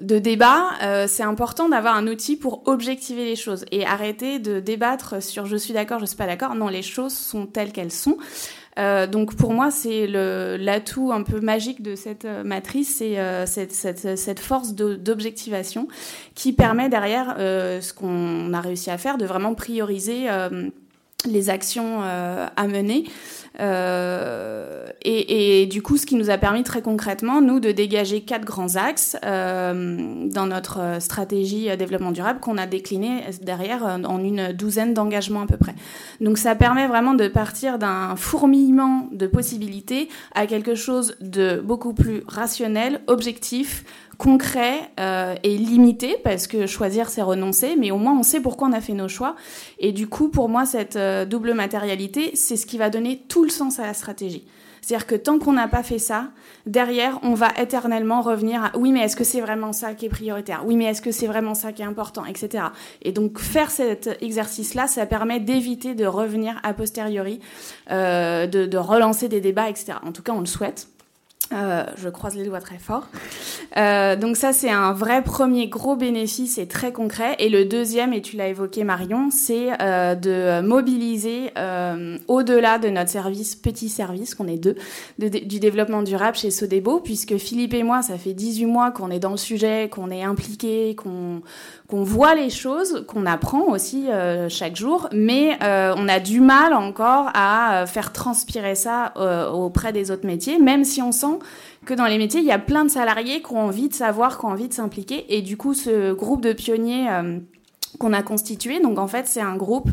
[0.00, 4.60] de débats, euh, c'est important d'avoir un outil pour objectiver les choses et arrêter de
[4.60, 6.54] débattre sur je suis d'accord, je suis pas d'accord.
[6.54, 8.16] Non, les choses sont telles qu'elles sont.
[8.78, 13.46] Euh, donc pour moi, c'est l'atout un peu magique de cette euh, matrice, c'est euh,
[13.46, 15.88] cette, force d'objectivation
[16.34, 20.28] qui permet derrière ce qu'on a réussi à faire de vraiment prioriser
[21.26, 23.04] les actions à mener.
[23.58, 28.22] Euh, et, et, du coup, ce qui nous a permis très concrètement, nous, de dégager
[28.22, 34.52] quatre grands axes euh, dans notre stratégie développement durable qu'on a décliné derrière en une
[34.52, 35.74] douzaine d'engagements à peu près.
[36.20, 41.92] Donc ça permet vraiment de partir d'un fourmillement de possibilités à quelque chose de beaucoup
[41.92, 43.84] plus rationnel, objectif,
[44.20, 48.68] concret euh, et limité parce que choisir c'est renoncer, mais au moins on sait pourquoi
[48.68, 49.34] on a fait nos choix.
[49.78, 53.44] Et du coup, pour moi, cette euh, double matérialité, c'est ce qui va donner tout
[53.44, 54.44] le sens à la stratégie.
[54.82, 56.28] C'est-à-dire que tant qu'on n'a pas fait ça,
[56.66, 60.10] derrière, on va éternellement revenir à oui, mais est-ce que c'est vraiment ça qui est
[60.10, 60.64] prioritaire?
[60.66, 62.26] Oui, mais est-ce que c'est vraiment ça qui est important?
[62.26, 62.62] Etc.
[63.00, 67.40] Et donc, faire cet exercice-là, ça permet d'éviter de revenir a posteriori,
[67.90, 69.94] euh, de, de relancer des débats, etc.
[70.04, 70.88] En tout cas, on le souhaite.
[71.52, 73.08] Euh, je croise les doigts très fort.
[73.76, 77.34] Euh, donc ça, c'est un vrai premier gros bénéfice et très concret.
[77.40, 82.88] Et le deuxième, et tu l'as évoqué Marion, c'est euh, de mobiliser euh, au-delà de
[82.88, 84.76] notre service, petit service, qu'on est deux,
[85.18, 89.10] de, du développement durable chez Sodebo, puisque Philippe et moi, ça fait 18 mois qu'on
[89.10, 91.42] est dans le sujet, qu'on est impliqué, qu'on
[91.88, 96.72] qu'on voit les choses, qu'on apprend aussi euh, chaque jour, mais on a du mal
[96.72, 99.12] encore à faire transpirer ça
[99.52, 101.39] auprès des autres métiers, même si on sent
[101.84, 104.38] que dans les métiers, il y a plein de salariés qui ont envie de savoir,
[104.38, 105.36] qui ont envie de s'impliquer.
[105.36, 107.08] Et du coup, ce groupe de pionniers
[107.98, 109.90] qu'on a constitué, donc en fait, c'est un groupe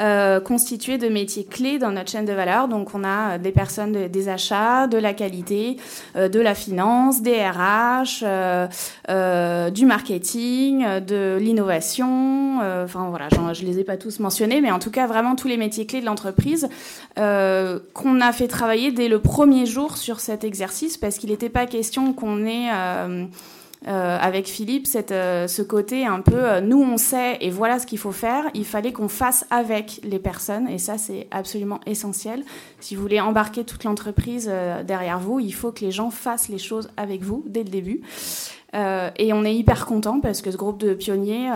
[0.00, 2.68] euh, de métiers clés dans notre chaîne de valeur.
[2.68, 5.76] Donc, on a euh, des personnes des achats, de la qualité,
[6.16, 8.24] euh, de la finance, des RH,
[9.72, 12.58] du marketing, de l'innovation.
[12.84, 15.56] Enfin, voilà, je les ai pas tous mentionnés, mais en tout cas, vraiment tous les
[15.56, 16.68] métiers clés de l'entreprise
[17.16, 21.66] qu'on a fait travailler dès le premier jour sur cet exercice parce qu'il n'était pas
[21.66, 22.68] question qu'on ait
[23.86, 27.86] euh, avec Philippe, euh, ce côté un peu euh, nous on sait et voilà ce
[27.86, 28.44] qu'il faut faire.
[28.54, 32.44] Il fallait qu'on fasse avec les personnes et ça c'est absolument essentiel.
[32.80, 34.50] Si vous voulez embarquer toute l'entreprise
[34.86, 38.00] derrière vous, il faut que les gens fassent les choses avec vous dès le début.
[38.74, 41.50] et on est hyper content parce que ce groupe de pionniers,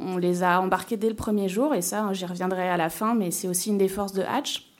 [0.00, 3.14] on les a embarqués dès le premier jour et ça j'y reviendrai à la fin,
[3.14, 4.73] mais c'est aussi une des forces de Hatch.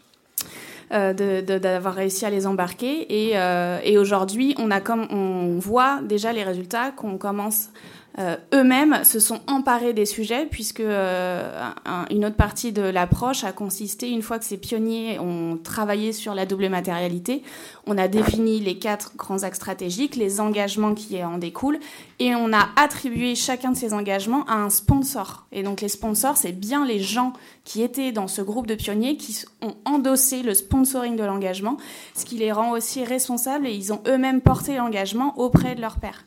[0.92, 3.06] Euh, d'avoir réussi à les embarquer.
[3.28, 7.70] Et, euh, et aujourd'hui, on, a comme, on voit déjà les résultats qu'on commence
[8.18, 11.70] euh, eux-mêmes se sont emparés des sujets puisque euh,
[12.10, 16.34] une autre partie de l'approche a consisté, une fois que ces pionniers ont travaillé sur
[16.34, 17.42] la double matérialité,
[17.86, 21.80] on a défini les quatre grands axes stratégiques, les engagements qui en découlent,
[22.20, 25.46] et on a attribué chacun de ces engagements à un sponsor.
[25.50, 27.32] Et donc les sponsors, c'est bien les gens
[27.64, 31.78] qui étaient dans ce groupe de pionniers qui ont endossé le sponsoring de l'engagement,
[32.14, 35.98] ce qui les rend aussi responsables et ils ont eux-mêmes porté l'engagement auprès de leurs
[35.98, 36.24] pairs.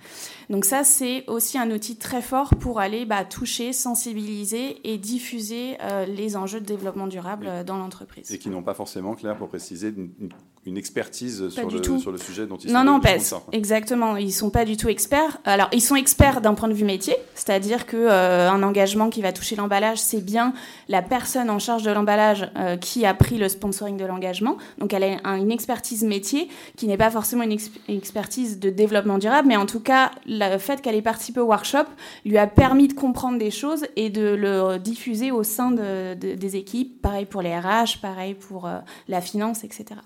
[0.49, 5.77] Donc ça, c'est aussi un outil très fort pour aller bah, toucher, sensibiliser et diffuser
[5.81, 8.31] euh, les enjeux de développement durable euh, dans l'entreprise.
[8.31, 10.29] Et qui n'ont pas forcément, clair pour préciser, une
[10.75, 14.17] expertise sur le, sur le, sujet dont ils non, sont Non, non, exactement.
[14.17, 15.37] Ils sont pas du tout experts.
[15.45, 19.21] Alors, ils sont experts d'un point de vue métier, c'est-à-dire que euh, un engagement qui
[19.21, 20.53] va toucher l'emballage, c'est bien
[20.89, 24.57] la personne en charge de l'emballage euh, qui a pris le sponsoring de l'engagement.
[24.79, 29.47] Donc, elle a une expertise métier qui n'est pas forcément une, expertise de développement durable,
[29.47, 31.85] mais en tout cas, le fait qu'elle ait participé au workshop
[32.25, 36.55] lui a permis de comprendre des choses et de le diffuser au sein de, des
[36.55, 37.01] équipes.
[37.01, 39.99] Pareil pour les RH, pareil pour euh, la finance, etc.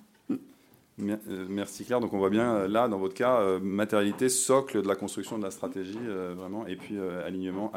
[1.01, 1.99] Euh, merci Claire.
[1.99, 5.37] Donc on voit bien euh, là, dans votre cas, euh, matérialité, socle de la construction
[5.37, 5.99] de la stratégie,
[6.35, 7.71] vraiment, et puis alignement,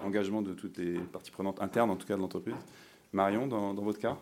[0.00, 2.54] engagement de toutes les parties prenantes internes, en tout cas de l'entreprise.
[3.12, 4.16] Marion, dans, votre cas?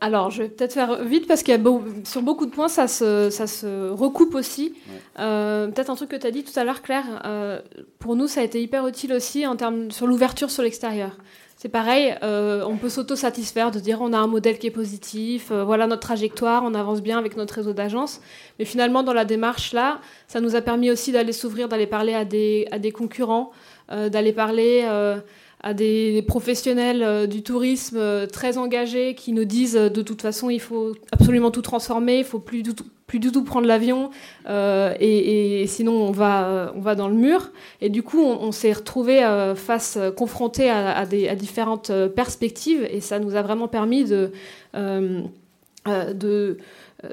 [0.00, 2.88] Alors, je vais peut-être faire vite parce qu'il y a sur beaucoup de points, ça
[2.88, 4.74] se, ça se recoupe aussi.
[5.16, 7.22] peut-être un truc que tu as dit tout à l'heure, Claire.
[7.98, 11.16] pour nous, ça a été hyper utile aussi en termes sur l'ouverture sur l'extérieur.
[11.62, 15.52] C'est pareil, euh, on peut s'auto-satisfaire de dire on a un modèle qui est positif,
[15.52, 18.20] euh, voilà notre trajectoire, on avance bien avec notre réseau d'agences.
[18.58, 22.14] Mais finalement, dans la démarche là, ça nous a permis aussi d'aller s'ouvrir, d'aller parler
[22.14, 23.52] à des, à des concurrents,
[23.92, 24.82] euh, d'aller parler
[25.62, 30.96] à des, professionnels du tourisme très engagés qui nous disent de toute façon il faut
[31.12, 32.74] absolument tout transformer, il faut plus tout
[33.12, 34.08] plus du tout prendre l'avion
[34.48, 37.50] euh, et, sinon on va, euh, on va dans le mur.
[37.82, 43.02] Et du coup, on, s'est retrouvé euh, face, confronté à, des, à, différentes perspectives et
[43.02, 44.32] ça nous a vraiment permis de,
[44.74, 46.56] de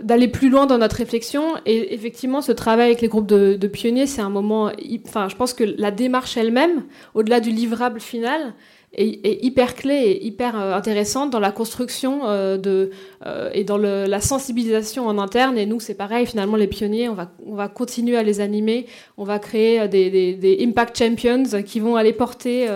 [0.01, 1.43] d'aller plus loin dans notre réflexion.
[1.65, 4.71] Et effectivement, ce travail avec les groupes de pionniers, c'est un moment.
[5.05, 6.83] Enfin, je pense que la démarche elle-même,
[7.13, 8.53] au-delà du livrable final,
[8.93, 12.91] est, hyper clé et hyper euh, intéressante dans la construction euh, de,
[13.25, 15.57] euh, et dans la sensibilisation en interne.
[15.57, 18.87] Et nous, c'est pareil, finalement, les pionniers, on va, on va continuer à les animer.
[19.17, 22.67] On va créer des, Impact Champions qui vont aller porter,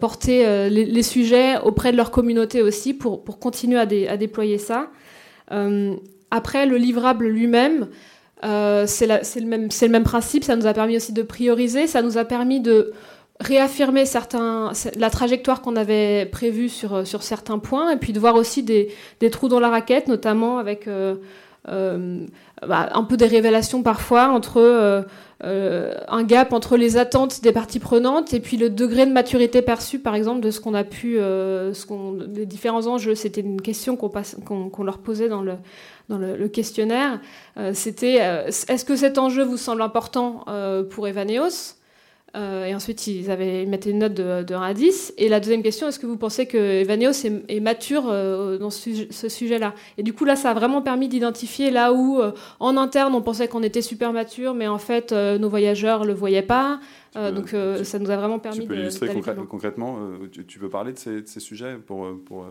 [0.00, 4.58] porter les, sujets auprès de leur communauté aussi pour, pour continuer à, dé, à déployer
[4.58, 4.88] ça.
[6.30, 7.88] après, le livrable lui-même,
[8.42, 10.44] c'est le, le même principe.
[10.44, 11.86] Ça nous a permis aussi de prioriser.
[11.86, 12.92] Ça nous a permis de
[13.40, 18.20] réaffirmer certains, la trajectoire qu'on avait prévue sur, euh, sur certains points, et puis de
[18.20, 21.16] voir aussi des, des trous dans la raquette, notamment avec euh,
[21.68, 22.26] euh,
[22.66, 25.04] bah, un peu des révélations parfois entre
[25.40, 29.98] un gap entre les attentes des parties prenantes et puis le degré de maturité perçu,
[29.98, 33.14] par exemple, de ce qu'on a pu, ce les différents enjeux.
[33.14, 35.54] C'était une question qu'on, leur posait dans le,
[36.08, 37.20] dans le, le questionnaire.
[37.74, 38.14] c'était
[38.46, 40.46] est-ce que cet enjeu vous semble important
[40.88, 41.74] pour Evaneos?
[42.34, 45.14] Euh, et ensuite, ils, avaient, mettaient une note de, de 1 à 10.
[45.18, 47.12] Et la deuxième question, est-ce que vous pensez que Evaneos
[47.48, 49.74] est, mature euh, dans ce, sujet-là?
[49.98, 53.22] Et du coup, là, ça a vraiment permis d'identifier là où, euh, en interne, on
[53.22, 56.80] pensait qu'on était super mature, mais en fait, nos voyageurs ne le voyaient pas.
[57.14, 59.08] donc, ça nous a vraiment permis tu peux illustrer
[59.48, 59.98] concrètement,
[60.48, 62.46] tu, peux parler de ces, sujets pour, pour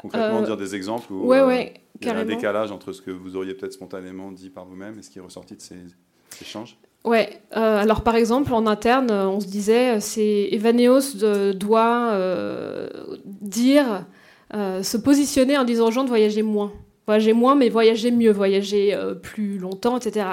[0.00, 3.36] concrètement dire des exemples où ouais, il y a un décalage entre ce que vous
[3.36, 5.76] auriez peut-être spontanément dit par vous-même et ce qui est ressorti de ces
[6.40, 6.78] échanges?
[7.04, 12.88] Ouais, euh, alors par exemple, en interne, on se disait, c'est Evaneos doit euh,
[13.24, 14.06] dire,
[14.54, 16.72] euh, se positionner en disant aux gens de voyager moins.
[17.06, 20.26] Voyager moins, mais voyager mieux, voyager plus longtemps, etc.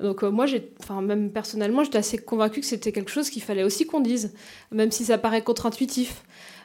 [0.00, 0.46] Donc moi,
[0.80, 4.32] enfin même personnellement, j'étais assez convaincue que c'était quelque chose qu'il fallait aussi qu'on dise,
[4.72, 6.22] même si ça paraît contre-intuitif.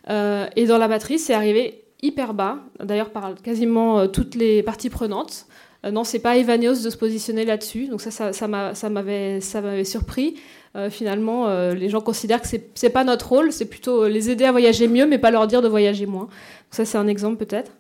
[0.08, 5.48] et dans la matrice, c'est arrivé hyper bas, d'ailleurs par quasiment toutes les parties prenantes.
[5.86, 7.88] Euh, non, c'est pas Evaneos de se positionner là-dessus.
[7.88, 9.40] Donc ça, m'avait,
[9.84, 10.36] surpris.
[10.76, 14.46] Euh, finalement, euh, les gens considèrent que c'est, pas notre rôle, c'est plutôt les aider
[14.46, 16.30] à voyager mieux, mais pas leur dire de voyager moins.
[16.70, 17.72] Ça, c'est un exemple peut-être.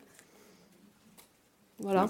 [1.79, 2.07] Voilà.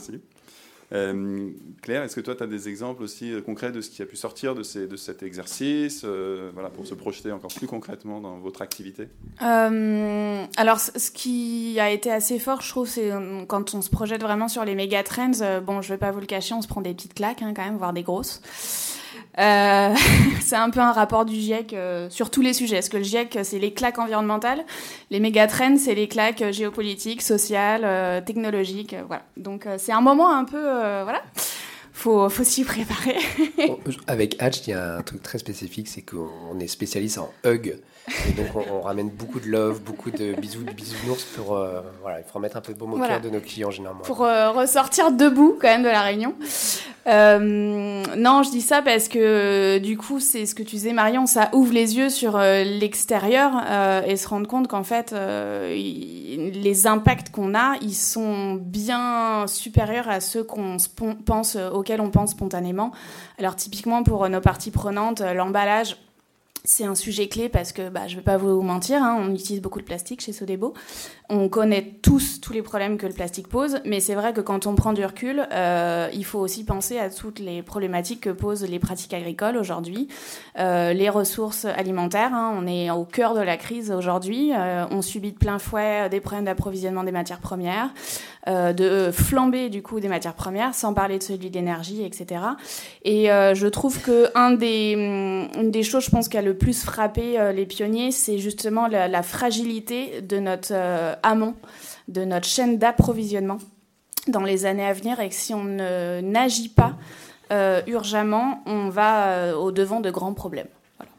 [0.94, 1.50] Euh,
[1.82, 4.06] Claire, est-ce que toi, tu as des exemples aussi euh, concrets de ce qui a
[4.06, 8.62] pu sortir de, cet exercice, euh, voilà, pour se projeter encore plus concrètement dans votre
[8.62, 9.08] activité?
[9.40, 13.12] Alors, ce qui a été assez fort, je trouve, c'est
[13.48, 15.62] quand on se projette vraiment sur les méga trends.
[15.66, 17.64] bon, je vais pas vous le cacher, on se prend des petites claques hein, quand
[17.64, 18.42] même, voire des grosses.
[19.40, 19.96] Euh,
[20.42, 22.78] c'est un peu un rapport du GIEC euh, sur tous les sujets.
[22.78, 24.64] Est-ce que le GIEC, c'est les claques environnementales
[25.10, 28.96] Les méga trends, c'est les claques géopolitiques, sociales, euh, technologiques.
[29.08, 29.24] voilà.
[29.38, 30.62] Donc c'est un moment un peu...
[31.04, 31.22] voilà.
[31.94, 33.18] Faut, faut s'y préparer.
[34.08, 37.78] Avec Hatch, il y a un truc très spécifique, c'est qu'on est spécialiste en hug.
[38.28, 41.56] Et donc, on, ramène beaucoup de love, beaucoup de bisous, de bisounours pour.
[41.56, 44.02] Euh, voilà, il faut remettre un peu de baume au cœur de nos clients généralement.
[44.02, 46.34] Pour euh, ressortir debout quand même de la réunion.
[47.08, 51.26] Euh, non, je dis ça parce que du coup, c'est ce que tu disais, Marion,
[51.26, 53.52] ça ouvre les yeux sur l'extérieur
[54.08, 60.20] et se rendre compte qu'en fait, les impacts qu'on a, ils sont bien supérieurs à
[60.20, 60.78] ceux qu'on
[61.26, 62.92] pense, auxquels on pense spontanément.
[63.40, 65.98] Alors, typiquement, pour nos parties prenantes, l'emballage
[66.64, 69.34] c'est un sujet clé parce que bah, je ne vais pas vous mentir, hein, on
[69.34, 70.74] utilise beaucoup de plastique chez Sodebo.
[71.32, 74.68] On connaît tous tous les problèmes que le plastique pose, mais c'est vrai que quand
[74.68, 78.68] on prend du recul, euh, il faut aussi penser à toutes les problématiques que posent
[78.68, 80.10] les pratiques agricoles aujourd'hui,
[80.60, 82.34] euh, les ressources alimentaires.
[82.34, 84.52] Hein, on est au cœur de la crise aujourd'hui.
[84.54, 87.92] Euh, on subit de plein fouet des problèmes d'approvisionnement des matières premières,
[88.48, 92.42] de flamber du coup des matières premières, sans parler de celui de l'énergie, etc.
[93.06, 97.52] Et je trouve que des, une des choses, je pense, qui a le plus frappé
[97.54, 100.74] les pionniers, c'est justement la, fragilité de notre
[101.24, 101.56] amont
[102.08, 103.60] de notre chaîne d'approvisionnement
[104.28, 106.96] dans les années à venir et que si on n'agit pas
[107.52, 110.70] euh, urgemment, on va euh, au devant de grands problèmes.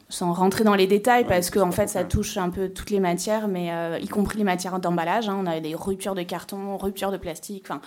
[0.09, 3.01] Sans rentrer dans les détails, parce que en fait, ça touche un peu toutes les
[3.01, 5.29] matières, mais euh, y compris les matières d'emballage.
[5.29, 5.39] Hein.
[5.41, 7.65] on a des ruptures de carton, ruptures de plastique.
[7.67, 7.81] Enfin,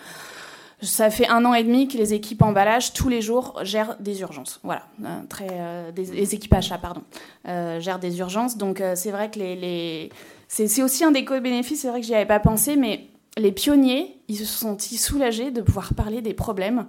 [0.82, 4.22] ça fait un an et demi que les équipes emballage, tous les jours, gèrent des
[4.22, 4.60] urgences.
[4.64, 4.84] Voilà,
[5.30, 5.48] très,
[5.96, 7.02] des, les équipes achats, pardon,
[7.46, 8.58] gèrent des urgences.
[8.58, 10.10] Donc, c'est vrai que les
[10.48, 14.18] c'est aussi un des co-bénéfices, c'est vrai que j'y avais pas pensé, mais les pionniers,
[14.28, 16.86] ils se sont sentis soulagés de pouvoir parler des problèmes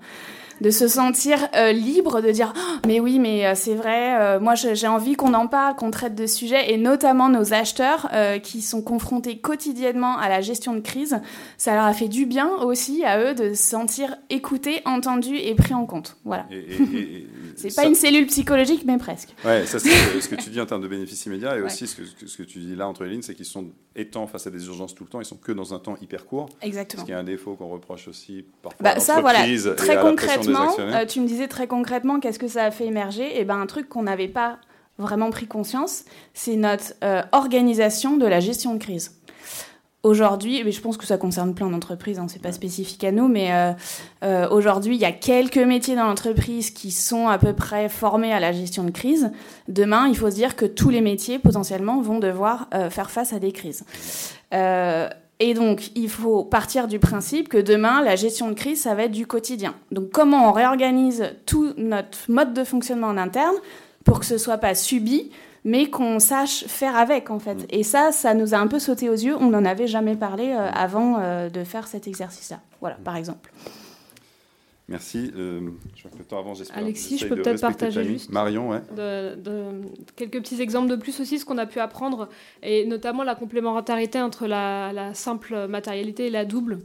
[0.61, 4.41] de se sentir euh, libre, de dire oh, mais oui, mais euh, c'est vrai, euh,
[4.41, 8.11] moi j'ai envie qu'on en parle, qu'on traite de sujets, et notamment nos acheteurs
[8.43, 11.21] qui sont confrontés quotidiennement à la gestion de crise,
[11.59, 15.55] ça leur a fait du bien aussi à eux de se sentir écoutés, entendus et
[15.55, 16.17] pris en compte.
[16.25, 16.47] Voilà.
[17.57, 19.35] C'est pas une cellule psychologique, mais presque.
[19.45, 21.97] Ouais, ça c'est ce que tu dis en termes de bénéfices immédiats, et aussi ce
[21.97, 24.51] que, ce que, tu dis là entre les lignes, c'est qu'ils sont étant face à
[24.51, 26.49] des urgences tout le temps, ils sont que dans un temps hyper court.
[26.63, 27.03] Exactement.
[27.03, 29.45] Ce qui est un défaut qu'on reproche aussi parfois bah, ça, voilà,
[29.77, 33.25] très concrètement euh, tu me disais très concrètement qu'est-ce que ça a fait émerger?
[33.25, 34.59] Et eh ben un truc qu'on n'avait pas
[34.99, 39.16] vraiment pris conscience, c'est notre euh, organisation de la gestion de crise.
[40.07, 43.27] Aujourd'hui, mais je pense que ça concerne plein d'entreprises, hein, c'est pas spécifique à nous,
[43.27, 43.75] mais
[44.23, 48.33] euh, aujourd'hui, il y a quelques métiers dans l'entreprise qui sont à peu près formés
[48.33, 49.33] à la gestion de crise.
[49.67, 53.41] Demain, il faut se dire que tous les métiers potentiellement vont devoir faire face à
[53.41, 53.85] des crises.
[55.39, 59.05] Et donc, il faut partir du principe que demain, la gestion de crise, ça va
[59.05, 59.75] être du quotidien.
[59.91, 63.57] Donc, comment on réorganise tout notre mode de fonctionnement en interne
[64.05, 65.31] pour que ce soit pas subi,
[65.67, 67.67] mais qu'on sache faire avec, en fait.
[67.71, 69.35] Et ça, ça nous a un peu sauté aux yeux.
[69.37, 72.61] On n'en avait jamais parlé euh, avant euh, de faire cet exercice-là.
[72.81, 73.53] Voilà, par exemple.
[74.89, 75.33] Merci.
[75.37, 78.81] Euh, je le temps avant, Alexis, je peux peut-être partager juste Marion, ouais.
[78.97, 79.83] de,
[80.15, 82.29] quelques petits exemples de plus aussi, ce qu'on a pu apprendre,
[82.63, 86.79] et notamment la complémentarité entre la, simple matérialité et la double.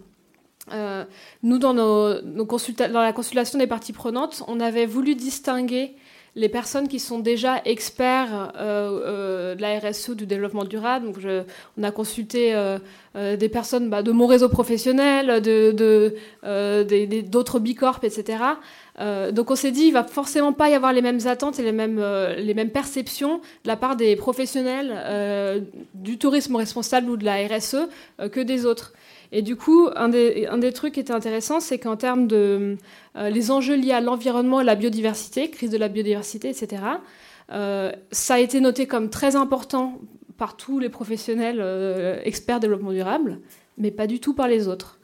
[0.71, 1.05] Euh,
[1.43, 5.93] nous, dans, nos, nos dans la consultation des parties prenantes, on avait voulu distinguer
[6.35, 11.07] les personnes qui sont déjà experts euh, euh, de la RSE, du développement durable.
[11.07, 11.17] Donc
[11.77, 12.77] on a consulté euh,
[13.35, 16.15] des personnes bah, de mon réseau professionnel, de,
[17.21, 18.43] d'autres bicorp, etc.
[19.31, 21.73] donc on s'est dit, il va forcément pas y avoir les mêmes attentes et les
[22.53, 27.89] mêmes perceptions de la part des professionnels du tourisme responsable ou de la RSE
[28.31, 28.93] que des autres.
[29.31, 32.77] Et du coup, un des, trucs qui était intéressant, c'est qu'en termes de
[33.15, 36.83] euh, les enjeux liés à l'environnement et la biodiversité, crise de la biodiversité, etc.,
[37.51, 39.99] euh, ça a été noté comme très important
[40.37, 43.39] par tous les professionnels euh, experts développement durable,
[43.77, 44.99] mais pas du tout par les autres.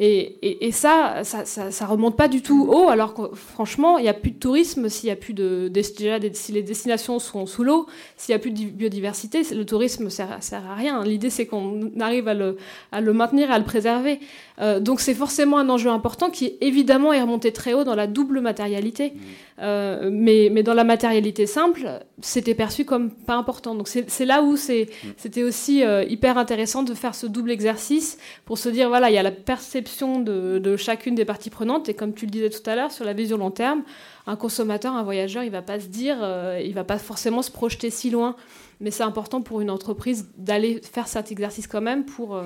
[0.00, 4.14] Et, ça, ça, ça, remonte pas du tout haut, alors que franchement, il n'y a
[4.14, 7.86] plus de tourisme s'il y a plus de, déjà, si les destinations sont sous l'eau,
[8.16, 11.02] s'il n'y a plus de biodiversité, le tourisme sert, sert à rien.
[11.02, 12.58] L'idée, c'est qu'on arrive à le,
[12.92, 14.20] à le maintenir, à le préserver.
[14.60, 18.06] Euh, donc c'est forcément un enjeu important qui évidemment est remonté très haut dans la
[18.06, 19.10] double matérialité.
[19.10, 19.18] Mmh.
[19.60, 21.88] Euh, mais, mais dans la matérialité simple,
[22.20, 23.74] c'était perçu comme pas important.
[23.74, 24.84] Donc c'est là où mmh.
[25.16, 29.14] c'était aussi euh, hyper intéressant de faire ce double exercice pour se dire, voilà, il
[29.14, 29.87] y a la perception
[30.20, 31.88] de, chacune des parties prenantes.
[31.88, 33.82] Et comme tu le disais tout à l'heure, sur la vision long terme,
[34.26, 36.18] un consommateur, un voyageur, il va pas se dire,
[36.62, 38.36] il va pas forcément se projeter si loin.
[38.80, 42.40] Mais c'est important pour une entreprise d'aller faire cet exercice quand même pour,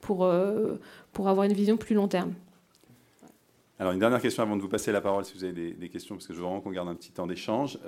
[0.00, 0.30] pour,
[1.12, 2.32] pour avoir une vision plus long terme.
[3.78, 6.14] Alors, une dernière question avant de vous passer la parole, si vous avez des, questions,
[6.14, 7.78] parce que je veux vraiment qu'on garde un petit temps d'échange.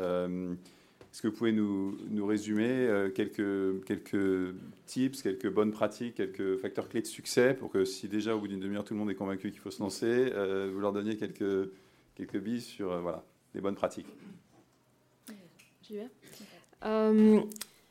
[1.14, 4.54] Euh, est-ce que vous pouvez nous, résumer euh, quelques, quelques
[4.86, 8.48] tips, quelques bonnes pratiques, quelques facteurs clés de succès pour que si déjà au bout
[8.48, 11.16] d'une demi-heure tout le monde est convaincu qu'il faut se lancer, euh, vous leur donniez
[11.16, 11.70] quelques,
[12.14, 13.24] quelques billes sur voilà,
[13.54, 14.08] les bonnes pratiques?
[15.82, 16.08] J'y vais.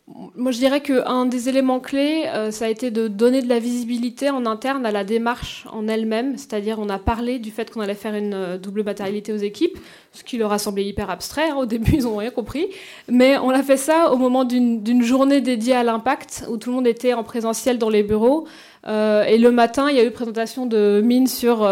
[0.07, 3.59] Moi, je dirais qu'un des éléments clés, euh, ça a été de donner de la
[3.59, 6.37] visibilité en interne à la démarche en elle-même.
[6.37, 9.79] C'est-à-dire, on a parlé du fait qu'on allait faire une euh, double matérialité aux équipes,
[10.11, 11.51] ce qui leur a semblé hyper abstrait.
[11.51, 11.55] Hein.
[11.55, 12.67] Au début, ils n'ont rien compris.
[13.07, 16.75] Mais on a fait ça au moment d'une journée dédiée à l'impact, où tout le
[16.75, 18.45] monde était en présentiel dans les bureaux.
[18.85, 21.69] Et le matin, il y a eu une présentation de Mine sur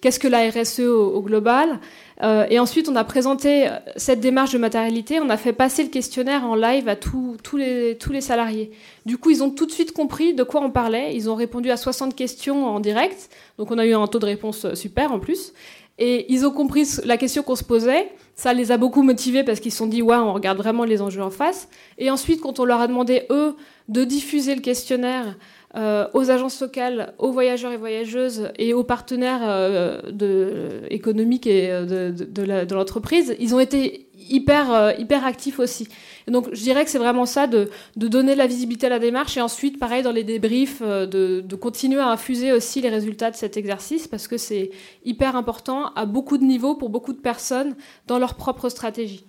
[0.00, 1.78] qu'est-ce que la RSE au, global.
[2.22, 5.20] et ensuite, on a présenté cette démarche de matérialité.
[5.20, 8.70] On a fait passer le questionnaire en live à tous les, tous les salariés.
[9.04, 11.14] Du coup, ils ont tout de suite compris de quoi on parlait.
[11.14, 13.28] Ils ont répondu à 60 questions en direct.
[13.58, 15.52] Donc, on a eu un taux de réponse super en plus.
[15.98, 18.10] Et ils ont compris la question qu'on se posait.
[18.34, 21.00] Ça les a beaucoup motivés parce qu'ils se sont dit, ouais, on regarde vraiment les
[21.00, 21.68] enjeux en face.
[21.98, 23.54] Et ensuite, quand on leur a demandé, eux,
[23.88, 25.36] de diffuser le questionnaire
[25.76, 31.70] euh, aux agences locales, aux voyageurs et voyageuses et aux partenaires euh, de, économiques et
[31.70, 35.88] euh, de, de l'entreprise, ils ont été hyper, hyper actifs aussi
[36.30, 39.40] donc je dirais que c'est vraiment ça, de, donner la visibilité à la démarche et
[39.40, 43.56] ensuite, pareil, dans les débriefs, euh, de, continuer à infuser aussi les résultats de cet
[43.56, 44.70] exercice parce que c'est
[45.04, 49.24] hyper important à beaucoup de niveaux pour beaucoup de personnes dans leur propre stratégie.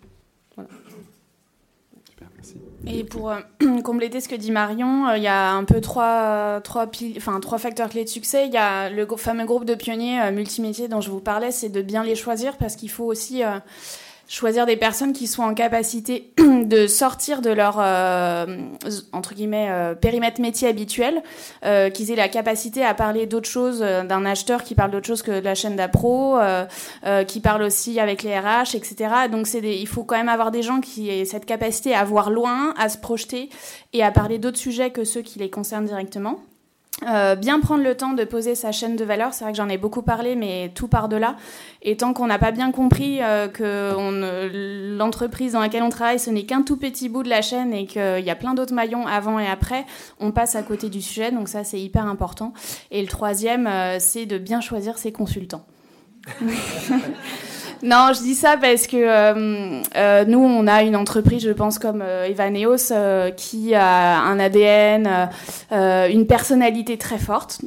[2.88, 3.40] Et pour euh,
[3.84, 7.58] compléter ce que dit Marion, euh, il y a un peu trois, trois, enfin, trois
[7.58, 8.48] facteurs clés de succès.
[8.48, 11.82] Il y a le fameux groupe de pionniers multimétiers dont je vous parlais, c'est de
[11.82, 13.44] bien les choisir parce qu'il faut aussi
[14.28, 18.46] choisir des personnes qui soient en capacité de sortir de leur euh,
[19.12, 21.22] entre guillemets euh, périmètre métier habituel,
[21.64, 25.22] euh, qu'ils aient la capacité à parler d'autres choses d'un acheteur qui parle d'autre chose
[25.22, 26.38] que de la chaîne d'appro,
[27.28, 28.96] qui parle aussi avec les RH, etc.
[29.32, 32.30] Donc c'est il faut quand même avoir des gens qui aient cette capacité à voir
[32.30, 33.50] loin, à se projeter
[33.94, 36.40] et à parler d'autres sujets que ceux qui les concernent directement.
[37.04, 39.68] Euh, bien prendre le temps de poser sa chaîne de valeur, c'est vrai que j'en
[39.68, 41.36] ai beaucoup parlé, mais tout par delà.
[41.82, 46.30] Et tant qu'on n'a pas bien compris euh, que l'entreprise dans laquelle on travaille, ce
[46.30, 49.06] n'est qu'un tout petit bout de la chaîne et qu'il y a plein d'autres maillons
[49.08, 49.86] avant et après,
[50.20, 51.32] on passe à côté du sujet.
[51.32, 52.54] Donc ça, c'est hyper important.
[52.92, 55.66] Et le troisième, euh, c'est de bien choisir ses consultants.
[57.84, 61.80] Non, je dis ça parce que euh, euh, nous, on a une entreprise, je pense,
[61.80, 62.92] comme euh, Evaneos,
[63.36, 65.30] qui a un ADN,
[65.72, 67.62] une personnalité très forte.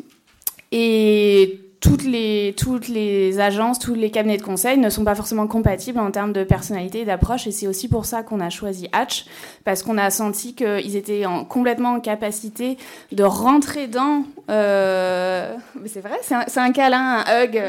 [0.72, 5.46] Et toutes les, toutes les agences, tous les cabinets de conseil ne sont pas forcément
[5.46, 7.46] compatibles en termes de personnalité et d'approche.
[7.46, 9.26] Et c'est aussi pour ça qu'on a choisi Hatch,
[9.64, 12.76] parce qu'on a senti qu'ils étaient en, complètement en capacité
[13.12, 14.24] de rentrer dans.
[14.48, 15.54] Euh,
[15.86, 17.62] c'est vrai, c'est un, un, câlin, un hug.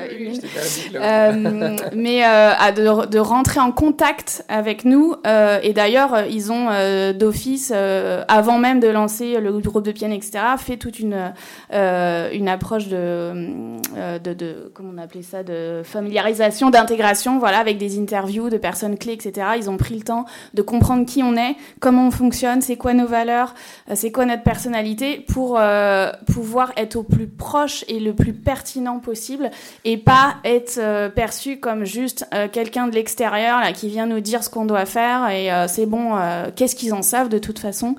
[0.96, 5.16] Euh, mais euh, à de, de, rentrer en contact avec nous.
[5.28, 7.72] Euh, et d'ailleurs, ils ont euh, d'office,
[8.28, 11.34] avant même de lancer le groupe de piano, etc., fait toute une,
[11.72, 17.78] une approche de euh, de, de, comment on appelait ça, de familiarisation, d'intégration, voilà, avec
[17.78, 19.48] des interviews de personnes clés, etc.
[19.58, 22.94] Ils ont pris le temps de comprendre qui on est, comment on fonctionne, c'est quoi
[22.94, 23.56] nos valeurs,
[23.90, 26.12] euh, c'est quoi notre personnalité, pour euh,
[26.78, 29.52] être au plus proche et le plus pertinent possible,
[29.86, 34.66] et pas être perçu comme juste quelqu'un de l'extérieur qui vient nous dire ce qu'on
[34.66, 36.18] doit faire et c'est bon,
[36.56, 37.96] qu'est-ce qu'ils en savent de toute façon.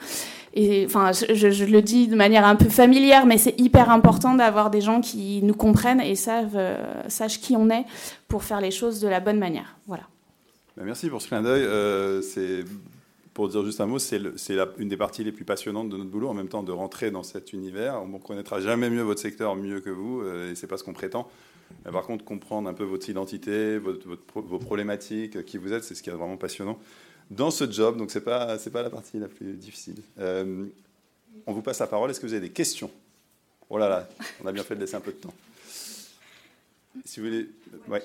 [0.57, 4.81] Enfin, je, le dis de manière un peu familière, mais c'est hyper important d'avoir des
[4.81, 7.85] gens qui nous comprennent et savent, euh, sachent qui on est
[8.27, 9.77] pour faire les choses de la bonne manière.
[9.87, 10.05] Voilà.
[10.77, 11.63] Bah, merci pour ce clin d'œil.
[11.63, 12.65] Euh, c'est
[13.41, 14.21] pour dire juste un mot, c'est
[14.77, 17.23] une des parties les plus passionnantes de notre boulot, en même temps de rentrer dans
[17.23, 18.03] cet univers.
[18.03, 20.85] On ne connaîtra jamais mieux votre secteur mieux que vous, euh, et c'est pas ce
[20.85, 21.27] qu'on prétend.
[21.91, 26.11] par contre, comprendre un peu votre identité, vos problématiques, qui vous êtes, c'est ce qui
[26.11, 26.79] est vraiment passionnant
[27.31, 27.97] dans ce job.
[27.97, 30.03] Donc, ce n'est pas, pas la partie la plus difficile.
[30.19, 30.67] Euh,
[31.47, 32.11] on vous passe la parole.
[32.11, 32.91] Est-ce que vous avez des questions?
[33.71, 34.09] Oh là là,
[34.45, 35.35] on a bien fait de laisser un peu de temps.
[37.07, 37.49] Si vous voulez.
[37.89, 38.03] Ouais.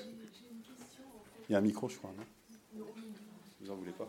[1.50, 2.24] Il y a un micro, je crois, non?
[3.60, 4.08] Vous n'en voulez pas?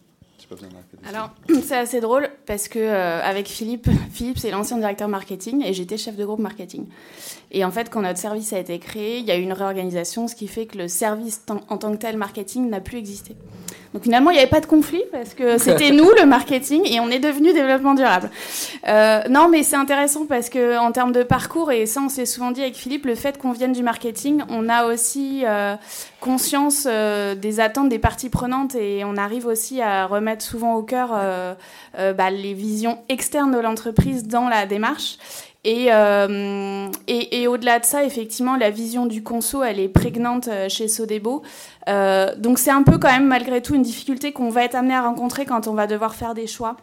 [1.07, 1.31] Alors,
[1.63, 5.97] c'est assez drôle parce que euh, avec Philippe, Philippe c'est l'ancien directeur marketing et j'étais
[5.97, 6.87] chef de groupe marketing.
[7.51, 10.27] Et en fait, quand notre service a été créé, il y a eu une réorganisation,
[10.27, 13.35] ce qui fait que le service en tant que tel marketing n'a plus existé.
[13.93, 16.99] Donc finalement, il n'y avait pas de conflit parce que c'était nous le marketing et
[16.99, 18.29] on est devenu développement durable.
[18.87, 22.25] Euh, non, mais c'est intéressant parce que en termes de parcours et ça, on s'est
[22.25, 25.75] souvent dit avec Philippe, le fait qu'on vienne du marketing, on a aussi euh,
[26.19, 30.83] conscience euh, des attentes des parties prenantes et on arrive aussi à remettre souvent au
[30.83, 31.53] cœur euh,
[31.97, 35.17] euh, bah, les visions externes de l'entreprise dans la démarche.
[35.63, 40.49] Et, euh, et, et au-delà de ça, effectivement, la vision du conso, elle est prégnante
[40.69, 41.43] chez Sodebo.
[41.87, 45.03] Donc c'est un peu quand même malgré tout une difficulté qu'on va être amené à
[45.03, 46.77] rencontrer quand on va devoir faire des choix,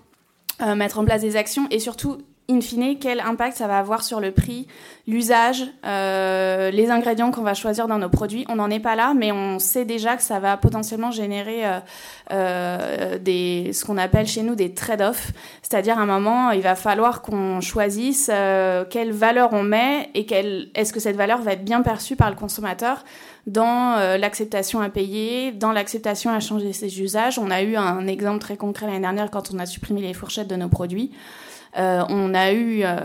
[0.76, 2.18] mettre en place des actions et surtout
[2.50, 4.66] in fine, quel impact ça va avoir sur le prix,
[5.06, 8.46] l'usage, euh, les ingrédients qu'on va choisir dans nos produits.
[8.48, 11.80] On n'en est pas là, mais on sait déjà que ça va potentiellement générer euh,
[12.32, 15.32] euh, des, ce qu'on appelle chez nous des trade-offs.
[15.60, 20.24] C'est-à-dire, à un moment, il va falloir qu'on choisisse euh, quelle valeur on met et
[20.24, 23.04] quelle, est-ce que cette valeur va être bien perçue par le consommateur
[23.46, 27.38] dans euh, l'acceptation à payer, dans l'acceptation à changer ses usages.
[27.38, 30.48] On a eu un exemple très concret l'année dernière quand on a supprimé les fourchettes
[30.48, 31.10] de nos produits.
[31.78, 32.96] Euh, on a eu euh,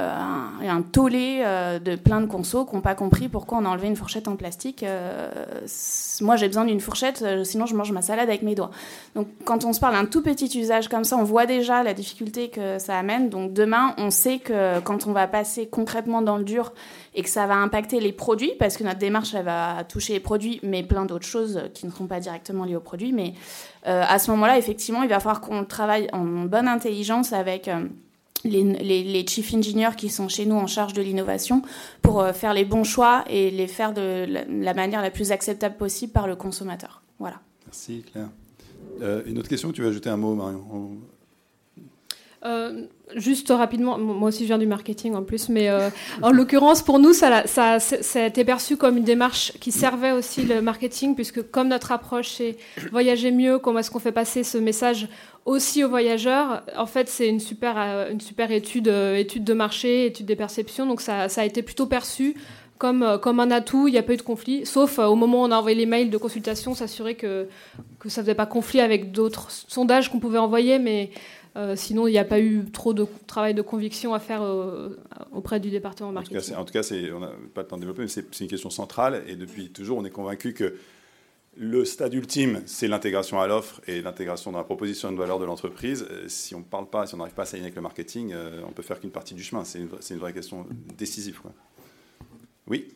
[0.68, 3.88] un, tollé euh, de plein de consos qui n'ont pas compris pourquoi on a enlevé
[3.88, 4.84] une fourchette en plastique.
[6.22, 8.72] Moi, j'ai besoin d'une fourchette, sinon je mange ma salade avec mes doigts.
[9.16, 11.94] Donc, quand on se parle d'un tout petit usage comme ça, on voit déjà la
[11.94, 13.30] difficulté que ça amène.
[13.30, 16.74] Donc, demain, on sait que quand on va passer concrètement dans le dur
[17.14, 20.20] et que ça va impacter les produits, parce que notre démarche, elle va toucher les
[20.20, 23.14] produits, mais plein d'autres choses qui ne seront pas directement liées aux produits.
[23.14, 23.34] Mais
[23.86, 27.70] à ce moment-là, effectivement, il va falloir qu'on travaille en bonne intelligence avec
[28.44, 31.62] les, les, les, chief engineers qui sont chez nous en charge de l'innovation
[32.02, 35.78] pour euh, faire les bons choix et les faire de la, manière la plus acceptable
[35.78, 37.02] possible par le consommateur.
[37.20, 37.40] Voilà.
[37.66, 38.30] Merci Claire.
[39.02, 40.98] Euh, une autre question, tu veux ajouter un mot Marion?
[42.46, 45.90] Euh, juste rapidement, moi aussi je viens du marketing en plus, mais euh,
[46.22, 50.62] en l'occurrence pour nous, ça, a été perçu comme une démarche qui servait aussi le
[50.62, 52.58] marketing, puisque comme notre approche c'est
[52.92, 55.08] voyager mieux, comment est-ce qu'on fait passer ce message
[55.46, 58.10] aussi aux voyageurs, en fait c'est une super, euh,
[58.50, 62.36] étude, étude de marché, étude des perceptions, donc ça, a été plutôt perçu
[62.78, 65.46] comme, comme un atout, il n'y a pas eu de conflit, sauf au moment où
[65.46, 67.48] on a envoyé les mails de consultation, s'assurer que,
[68.00, 71.12] que ça ne faisait pas conflit avec d'autres sondages qu'on pouvait envoyer, mais
[71.56, 74.98] euh, sinon, il n'y a pas eu trop de travail de conviction à faire euh,
[75.32, 76.56] auprès du département marketing.
[76.56, 76.82] En tout cas,
[77.14, 79.24] on n'a pas le temps de développer, mais c'est une question centrale.
[79.28, 80.76] Et depuis toujours, on est convaincu que
[81.56, 85.46] le stade ultime, c'est l'intégration à l'offre et l'intégration dans la proposition de valeur de
[85.46, 86.08] l'entreprise.
[86.10, 88.34] Euh, si on ne parle pas, si on n'arrive pas à s'aligner avec le marketing,
[88.68, 89.64] on peut faire qu'une partie du chemin.
[89.64, 90.66] C'est une, une, vraie question
[90.98, 91.40] décisive.
[91.40, 91.54] Quoi.
[92.66, 92.96] Oui?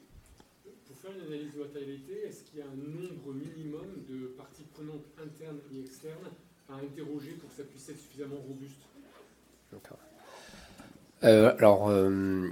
[0.87, 4.63] Pour faire une analyse de mortalité, est-ce qu'il y a un nombre minimum de parties
[4.73, 6.31] prenantes internes et externes
[6.69, 8.77] à interroger pour que ça puisse être suffisamment robuste
[11.23, 12.49] euh, Alors, euh,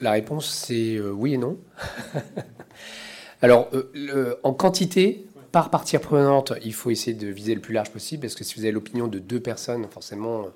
[0.00, 1.58] la réponse, c'est euh, oui et non.
[3.42, 7.90] alors, le, en quantité, par partie prenante, il faut essayer de viser le plus large
[7.90, 10.46] possible, parce que si vous avez l'opinion de deux personnes, forcément,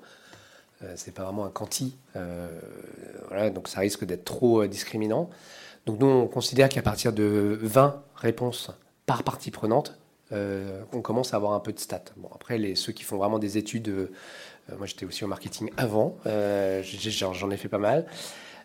[0.83, 1.95] euh, c'est pas vraiment un quanti.
[2.15, 2.47] Euh,
[3.27, 5.29] voilà, donc ça risque d'être trop discriminant.
[5.85, 8.71] Donc nous, on considère qu'à partir de 20 réponses
[9.05, 9.97] par partie prenante,
[10.31, 12.05] euh, on commence à avoir un peu de stats.
[12.17, 14.07] Bon, après, les, ceux qui font vraiment des études, euh,
[14.77, 18.05] moi j'étais aussi au marketing avant, euh, j'en ai fait pas mal.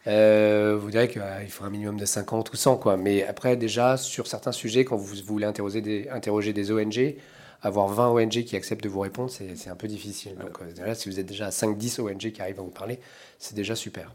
[0.07, 2.97] vous direz qu'il faut un minimum de 50 ou 100, quoi.
[2.97, 7.17] Mais après, déjà, sur certains sujets, quand vous voulez interroger des, interroger des ONG,
[7.61, 10.37] avoir 20 ONG qui acceptent de vous répondre, c'est un peu difficile.
[10.37, 13.01] Donc là, si vous êtes déjà à 5-10 ONG qui arrivent à vous parler,
[13.39, 14.15] c'est déjà super.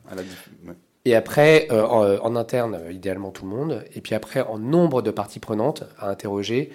[0.66, 0.74] Ouais.
[1.06, 3.84] Et après, euh, en, en, interne, idéalement tout le monde.
[3.94, 6.72] Et puis après, en nombre de parties prenantes à interroger,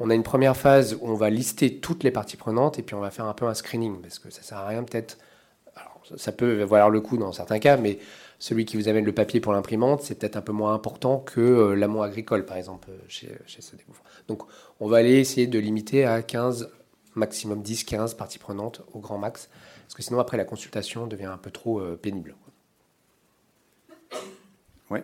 [0.00, 2.94] on a une première phase où on va lister toutes les parties prenantes et puis
[2.94, 5.18] on va faire un peu un screening parce que ça sert à rien peut-être.
[6.16, 7.98] Ça peut valoir le coup dans certains cas, mais
[8.40, 11.40] celui qui vous amène le papier pour l'imprimante, c'est peut-être un peu moins important que
[11.40, 14.02] euh, l'amont agricole, par exemple, chez, chez découvre.
[14.26, 14.42] Donc,
[14.80, 16.70] on va aller essayer de limiter à 15,
[17.14, 19.48] maximum 10, 15 parties prenantes au grand max,
[19.82, 22.34] parce que sinon, après, la consultation devient un peu trop euh, pénible.
[24.92, 25.00] Oui,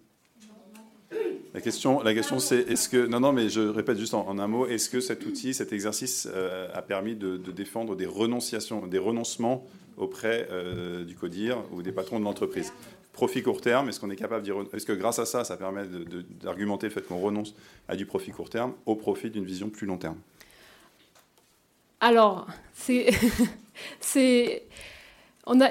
[2.03, 4.89] La question, c'est est-ce que non non mais je répète juste en, un mot est-ce
[4.89, 9.66] que cet outil cet exercice euh, a permis de, défendre des renonciations des renoncements
[9.97, 12.74] auprès euh, du codir ou des patrons de l'entreprise?
[13.12, 15.84] Profit court terme est-ce qu'on est capable d'y est-ce que grâce à ça ça permet
[16.41, 17.55] d'argumenter le fait qu'on renonce
[17.88, 20.18] à du profit court terme au profit d'une vision plus long terme?
[21.99, 22.45] Alors
[22.89, 24.62] il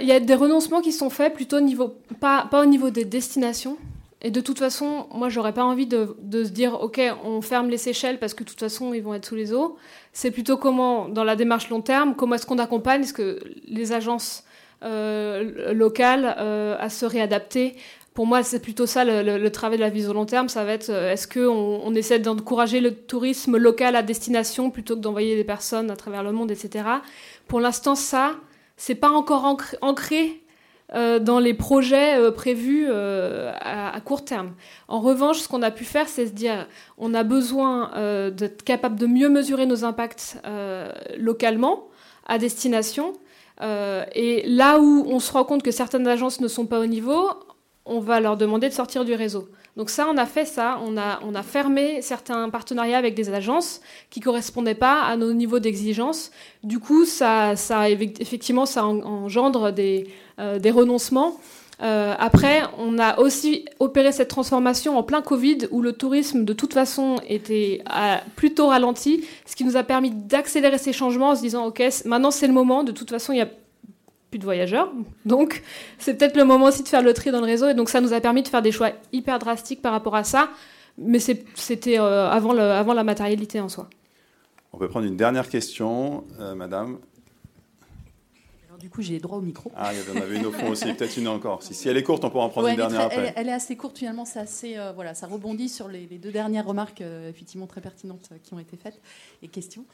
[0.02, 3.78] y a des renoncements qui sont faits plutôt au niveau pas au niveau des destinations
[4.26, 7.76] Et de toute façon, moi, j'aurais pas envie de, se dire, OK, on ferme les
[7.78, 9.76] Seychelles parce que de toute façon, ils vont être sous les eaux.
[10.12, 13.92] C'est plutôt comment, dans la démarche long terme, comment est-ce qu'on accompagne Est-ce que les
[13.92, 14.42] agences
[14.82, 17.76] euh, locales euh, à se réadapter
[18.14, 20.48] pour moi, c'est plutôt ça le, travail de la vision long terme.
[20.48, 24.96] Ça va être euh, est-ce qu'on on essaie d'encourager le tourisme local à destination plutôt
[24.96, 26.86] que d'envoyer des personnes à travers le monde, etc.
[27.46, 28.32] Pour l'instant, ça,
[28.76, 29.44] c'est pas encore
[29.82, 30.42] ancré
[30.94, 34.52] euh, dans les projets euh, prévus euh, à, court terme.
[34.86, 37.90] En revanche, ce qu'on a pu faire, c'est se dire on a besoin
[38.30, 40.38] d'être capable de mieux mesurer nos impacts
[41.18, 41.88] localement
[42.26, 43.14] à destination.
[43.62, 47.30] et là où on se rend compte que certaines agences ne sont pas au niveau,
[47.84, 49.48] on va leur demander de sortir du réseau.
[49.76, 53.28] Donc ça, on a fait ça, on a, on a fermé certains partenariats avec des
[53.30, 56.30] agences qui correspondaient pas à nos niveaux d'exigence.
[56.64, 60.08] Du coup, ça, ça, effectivement, ça engendre des,
[60.38, 61.36] euh, des renoncements.
[61.82, 66.54] Euh, après, on a aussi opéré cette transformation en plein Covid, où le tourisme, de
[66.54, 67.82] toute façon, était
[68.34, 72.30] plutôt ralenti, ce qui nous a permis d'accélérer ces changements en se disant, OK, maintenant
[72.30, 73.48] c'est le moment, de toute façon, il y a
[74.30, 74.90] plus de voyageurs.
[75.24, 75.62] Donc,
[75.98, 77.68] c'est peut-être le moment aussi de faire le tri dans le réseau.
[77.68, 80.24] Et donc, ça nous a permis de faire des choix hyper drastiques par rapport à
[80.24, 80.48] ça.
[80.98, 83.88] Mais c'était euh, avant, la matérialité en soi.
[84.72, 86.98] On peut prendre une dernière question, euh, madame
[88.78, 89.70] du coup, j'ai droit au micro.
[89.76, 91.62] Ah, il y en avait une au fond aussi, peut-être une encore.
[91.62, 93.32] Si, elle est courte, on pourra en prendre une dernière après.
[93.36, 96.66] Elle, est assez courte, finalement, c'est assez, euh, voilà, ça rebondit sur les, deux dernières
[96.66, 99.00] remarques, euh, effectivement très pertinentes, euh, qui ont été faites,
[99.42, 99.84] et questions.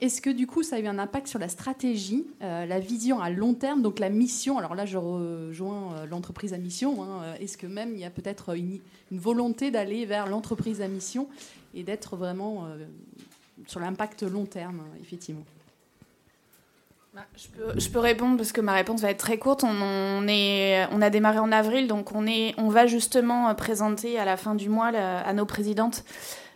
[0.00, 3.28] Est-ce que, du coup, ça a eu un impact sur la stratégie, la vision à
[3.28, 4.56] long terme, donc la mission?
[4.56, 7.02] Alors là, je rejoins l'entreprise à mission.
[7.02, 8.78] Hein, est-ce que même il y a peut-être une,
[9.10, 11.28] une, volonté d'aller vers l'entreprise à mission
[11.74, 12.68] et d'être vraiment
[13.66, 15.44] sur l'impact long terme, effectivement?
[17.14, 19.64] Bah, je, peux, répondre parce que ma réponse va être très courte.
[19.64, 24.24] On, est, on a démarré en avril, donc on, est, on va justement présenter à
[24.24, 26.04] la fin du mois à nos présidentes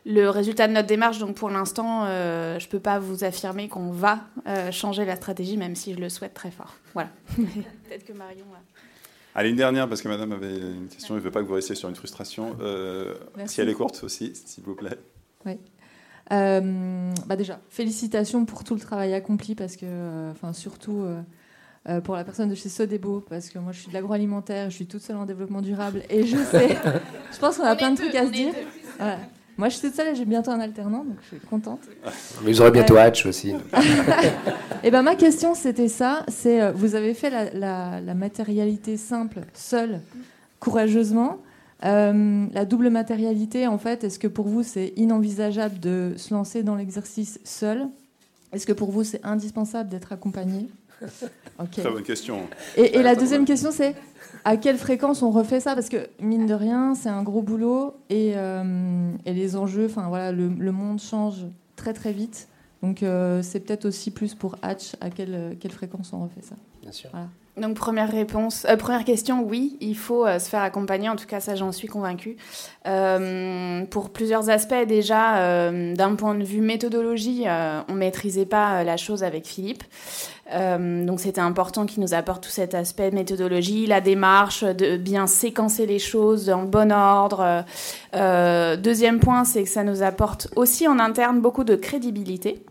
[0.07, 1.19] le résultat de notre démarche.
[1.19, 5.17] Donc pour l'instant, euh, je ne peux pas vous affirmer qu'on va euh, changer la
[5.17, 6.75] stratégie, même si je le souhaite très fort.
[6.93, 7.11] Voilà.
[7.37, 8.45] Peut-être que Marion.
[9.35, 11.55] Allez, une dernière, parce que madame avait une question, je ne veux pas que vous
[11.55, 12.57] restiez sur une frustration.
[12.61, 13.15] Euh,
[13.47, 14.99] si elle est courte aussi, s'il vous plaît.
[15.45, 15.59] Oui.
[16.33, 21.05] Euh, bah déjà, félicitations pour tout le travail accompli, parce que, euh, enfin, surtout
[21.89, 24.77] euh, pour la personne de chez Sodebo, parce que moi je suis de l'agroalimentaire, je
[24.77, 26.77] suis toute seule en développement durable, et je sais,
[27.33, 28.55] je pense qu'on a plein de trucs à se dire.
[29.57, 31.79] Moi je suis toute seule et j'ai bientôt un alternant, donc je suis contente.
[32.43, 33.51] Mais vous aurez bientôt Hatch aussi.
[33.51, 33.57] et
[34.83, 40.01] eh ben ma question c'était ça, c'est vous avez fait la, la matérialité simple, seule,
[40.59, 41.39] courageusement.
[41.85, 46.62] Euh, la double matérialité, en fait, est-ce que pour vous c'est inenvisageable de se lancer
[46.62, 47.89] dans l'exercice seul?
[48.53, 50.68] Est-ce que pour vous c'est indispensable d'être accompagné?
[51.72, 52.41] Très bonne question.
[52.76, 53.95] Et, la deuxième question c'est
[54.45, 55.74] à quelle fréquence on refait ça?
[55.74, 60.32] Parce que mine de rien, c'est un gros boulot et, euh, les enjeux, enfin voilà,
[60.32, 61.45] le, monde change
[61.76, 62.49] très très vite.
[62.82, 66.57] Donc euh, c'est peut-être aussi plus pour Hatch à quelle, quelle fréquence on refait ça.
[66.80, 67.11] Bien sûr.
[67.57, 71.09] Donc première réponse, euh, première question, oui, il faut euh, se faire accompagner.
[71.09, 72.37] En tout cas, ça, j'en suis convaincue.
[72.89, 77.45] Euh, pour plusieurs aspects, déjà, d'un point de vue méthodologie,
[77.89, 79.85] on maîtrisait pas la chose avec Philippe.
[80.51, 85.87] donc c'était important qu'il nous apporte tout cet aspect méthodologie, la démarche, de bien séquencer
[85.87, 87.65] les choses en bon ordre.
[88.13, 92.65] deuxième point, c'est que ça nous apporte aussi en interne beaucoup de crédibilité.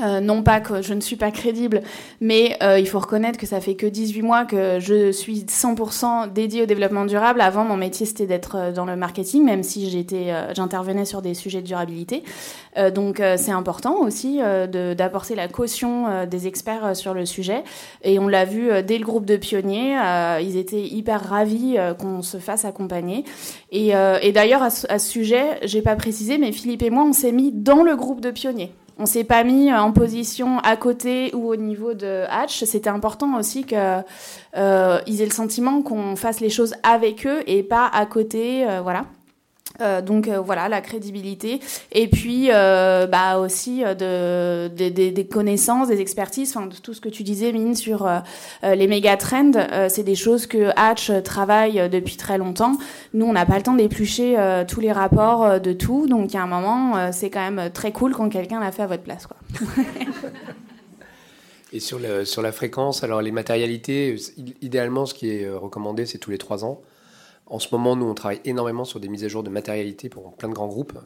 [0.00, 1.82] Euh, non pas que je ne suis pas crédible,
[2.20, 6.32] mais euh, il faut reconnaître que ça fait que 18 mois que je suis 100%
[6.32, 7.40] dédiée au développement durable.
[7.40, 11.34] Avant, mon métier, c'était d'être euh, dans le marketing, même si j'étais, j'intervenais sur des
[11.34, 12.22] sujets de durabilité.
[12.94, 14.38] donc, c'est important aussi
[14.96, 17.64] d'apporter la caution des experts sur le sujet.
[18.02, 19.96] Et on l'a vu dès le groupe de pionniers,
[20.40, 23.24] ils étaient hyper ravis qu'on se fasse accompagner.
[23.70, 23.92] Et,
[24.22, 27.32] et d'ailleurs, à, à ce sujet, j'ai pas précisé, mais Philippe et moi, on s'est
[27.32, 28.72] mis dans le groupe de pionniers.
[28.98, 32.64] On s'est pas mis euh, en position à côté ou au niveau de Hatch.
[32.64, 37.62] C'était important aussi qu'ils euh, aient le sentiment qu'on fasse les choses avec eux et
[37.62, 38.66] pas à côté.
[38.66, 39.04] Euh, voilà.
[39.80, 41.60] Euh, donc euh, voilà la crédibilité.
[41.92, 47.22] Et puis euh, bah aussi de, des connaissances des expertises enfin tout ce que tu
[47.22, 48.08] disais Mine sur
[48.62, 49.52] les méga trends
[49.88, 52.78] c'est des choses que Hatch travaille depuis très longtemps.
[53.14, 54.36] Nous on n'a pas le temps d'éplucher
[54.68, 56.06] tous les rapports de tout.
[56.06, 59.02] Donc a un moment c'est quand même très cool quand quelqu'un l'a fait à votre
[59.02, 59.26] place
[61.72, 64.16] Et sur la fréquence, alors les matérialités,
[64.62, 66.80] idéalement, ce qui est recommandé, c'est tous les trois ans.
[67.46, 70.34] En ce moment, nous, on travaille énormément sur des mises à jour de matérialité pour
[70.34, 70.98] plein de grands groupes.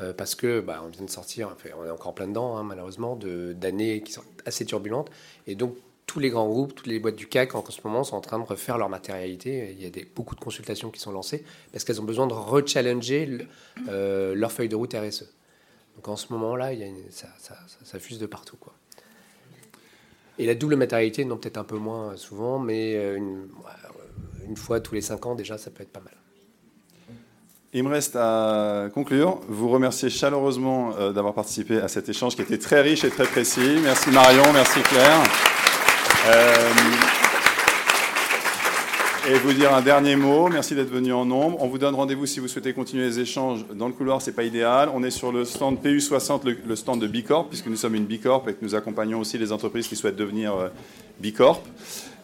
[0.00, 3.16] Euh, parce que bah, on vient de sortir, on est encore plein dedans, hein, malheureusement,
[3.16, 5.10] d'années qui sont assez turbulentes.
[5.46, 5.74] Et donc,
[6.06, 8.38] tous les grands groupes, toutes les boîtes du CAC en ce moment sont en train
[8.38, 9.76] de refaire leur matérialité.
[9.78, 13.46] Il y a beaucoup de consultations qui sont lancées parce qu'elles ont besoin de rechallenger
[13.88, 15.32] euh, leur feuille de route RSE.
[15.94, 16.72] Donc en ce moment-là,
[17.10, 18.56] ça, fuse de partout.
[18.56, 18.72] Quoi.
[20.38, 23.20] Et la double matérialité, non peut-être un peu moins souvent, mais euh,
[24.50, 26.14] une fois tous les cinq ans déjà, ça peut être pas mal.
[27.72, 29.38] Il me reste à conclure.
[29.48, 33.26] Vous remercier chaleureusement euh, d'avoir participé à cet échange qui était très riche et très
[33.26, 33.78] précis.
[33.84, 35.22] Merci Marion, merci Claire.
[36.26, 36.72] Euh,
[39.28, 40.48] et vous dire un dernier mot.
[40.48, 41.62] Merci d'être venu en nombre.
[41.62, 44.20] On vous donne rendez-vous si vous souhaitez continuer les échanges dans le couloir.
[44.20, 44.90] C'est pas idéal.
[44.92, 48.48] On est sur le stand PU60, le, stand de Bicorp, puisque nous sommes une Bicorp
[48.48, 50.68] et que nous accompagnons aussi les entreprises qui souhaitent devenir euh,
[51.20, 51.62] Bicorp.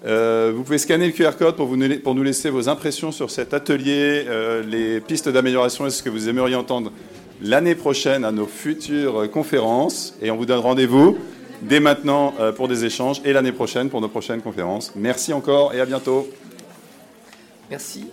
[0.04, 3.30] Euh, vous pouvez scanner le QR code pour, vous, pour, nous laisser vos impressions sur
[3.30, 6.92] cet atelier, euh, les pistes d'amélioration et ce que vous aimeriez entendre
[7.40, 10.14] l'année prochaine à nos futures conférences.
[10.20, 11.18] Et on vous donne rendez-vous
[11.62, 14.92] dès maintenant euh, pour des échanges et l'année prochaine pour nos prochaines conférences.
[14.94, 16.28] Merci encore et à bientôt.
[17.70, 18.06] Merci,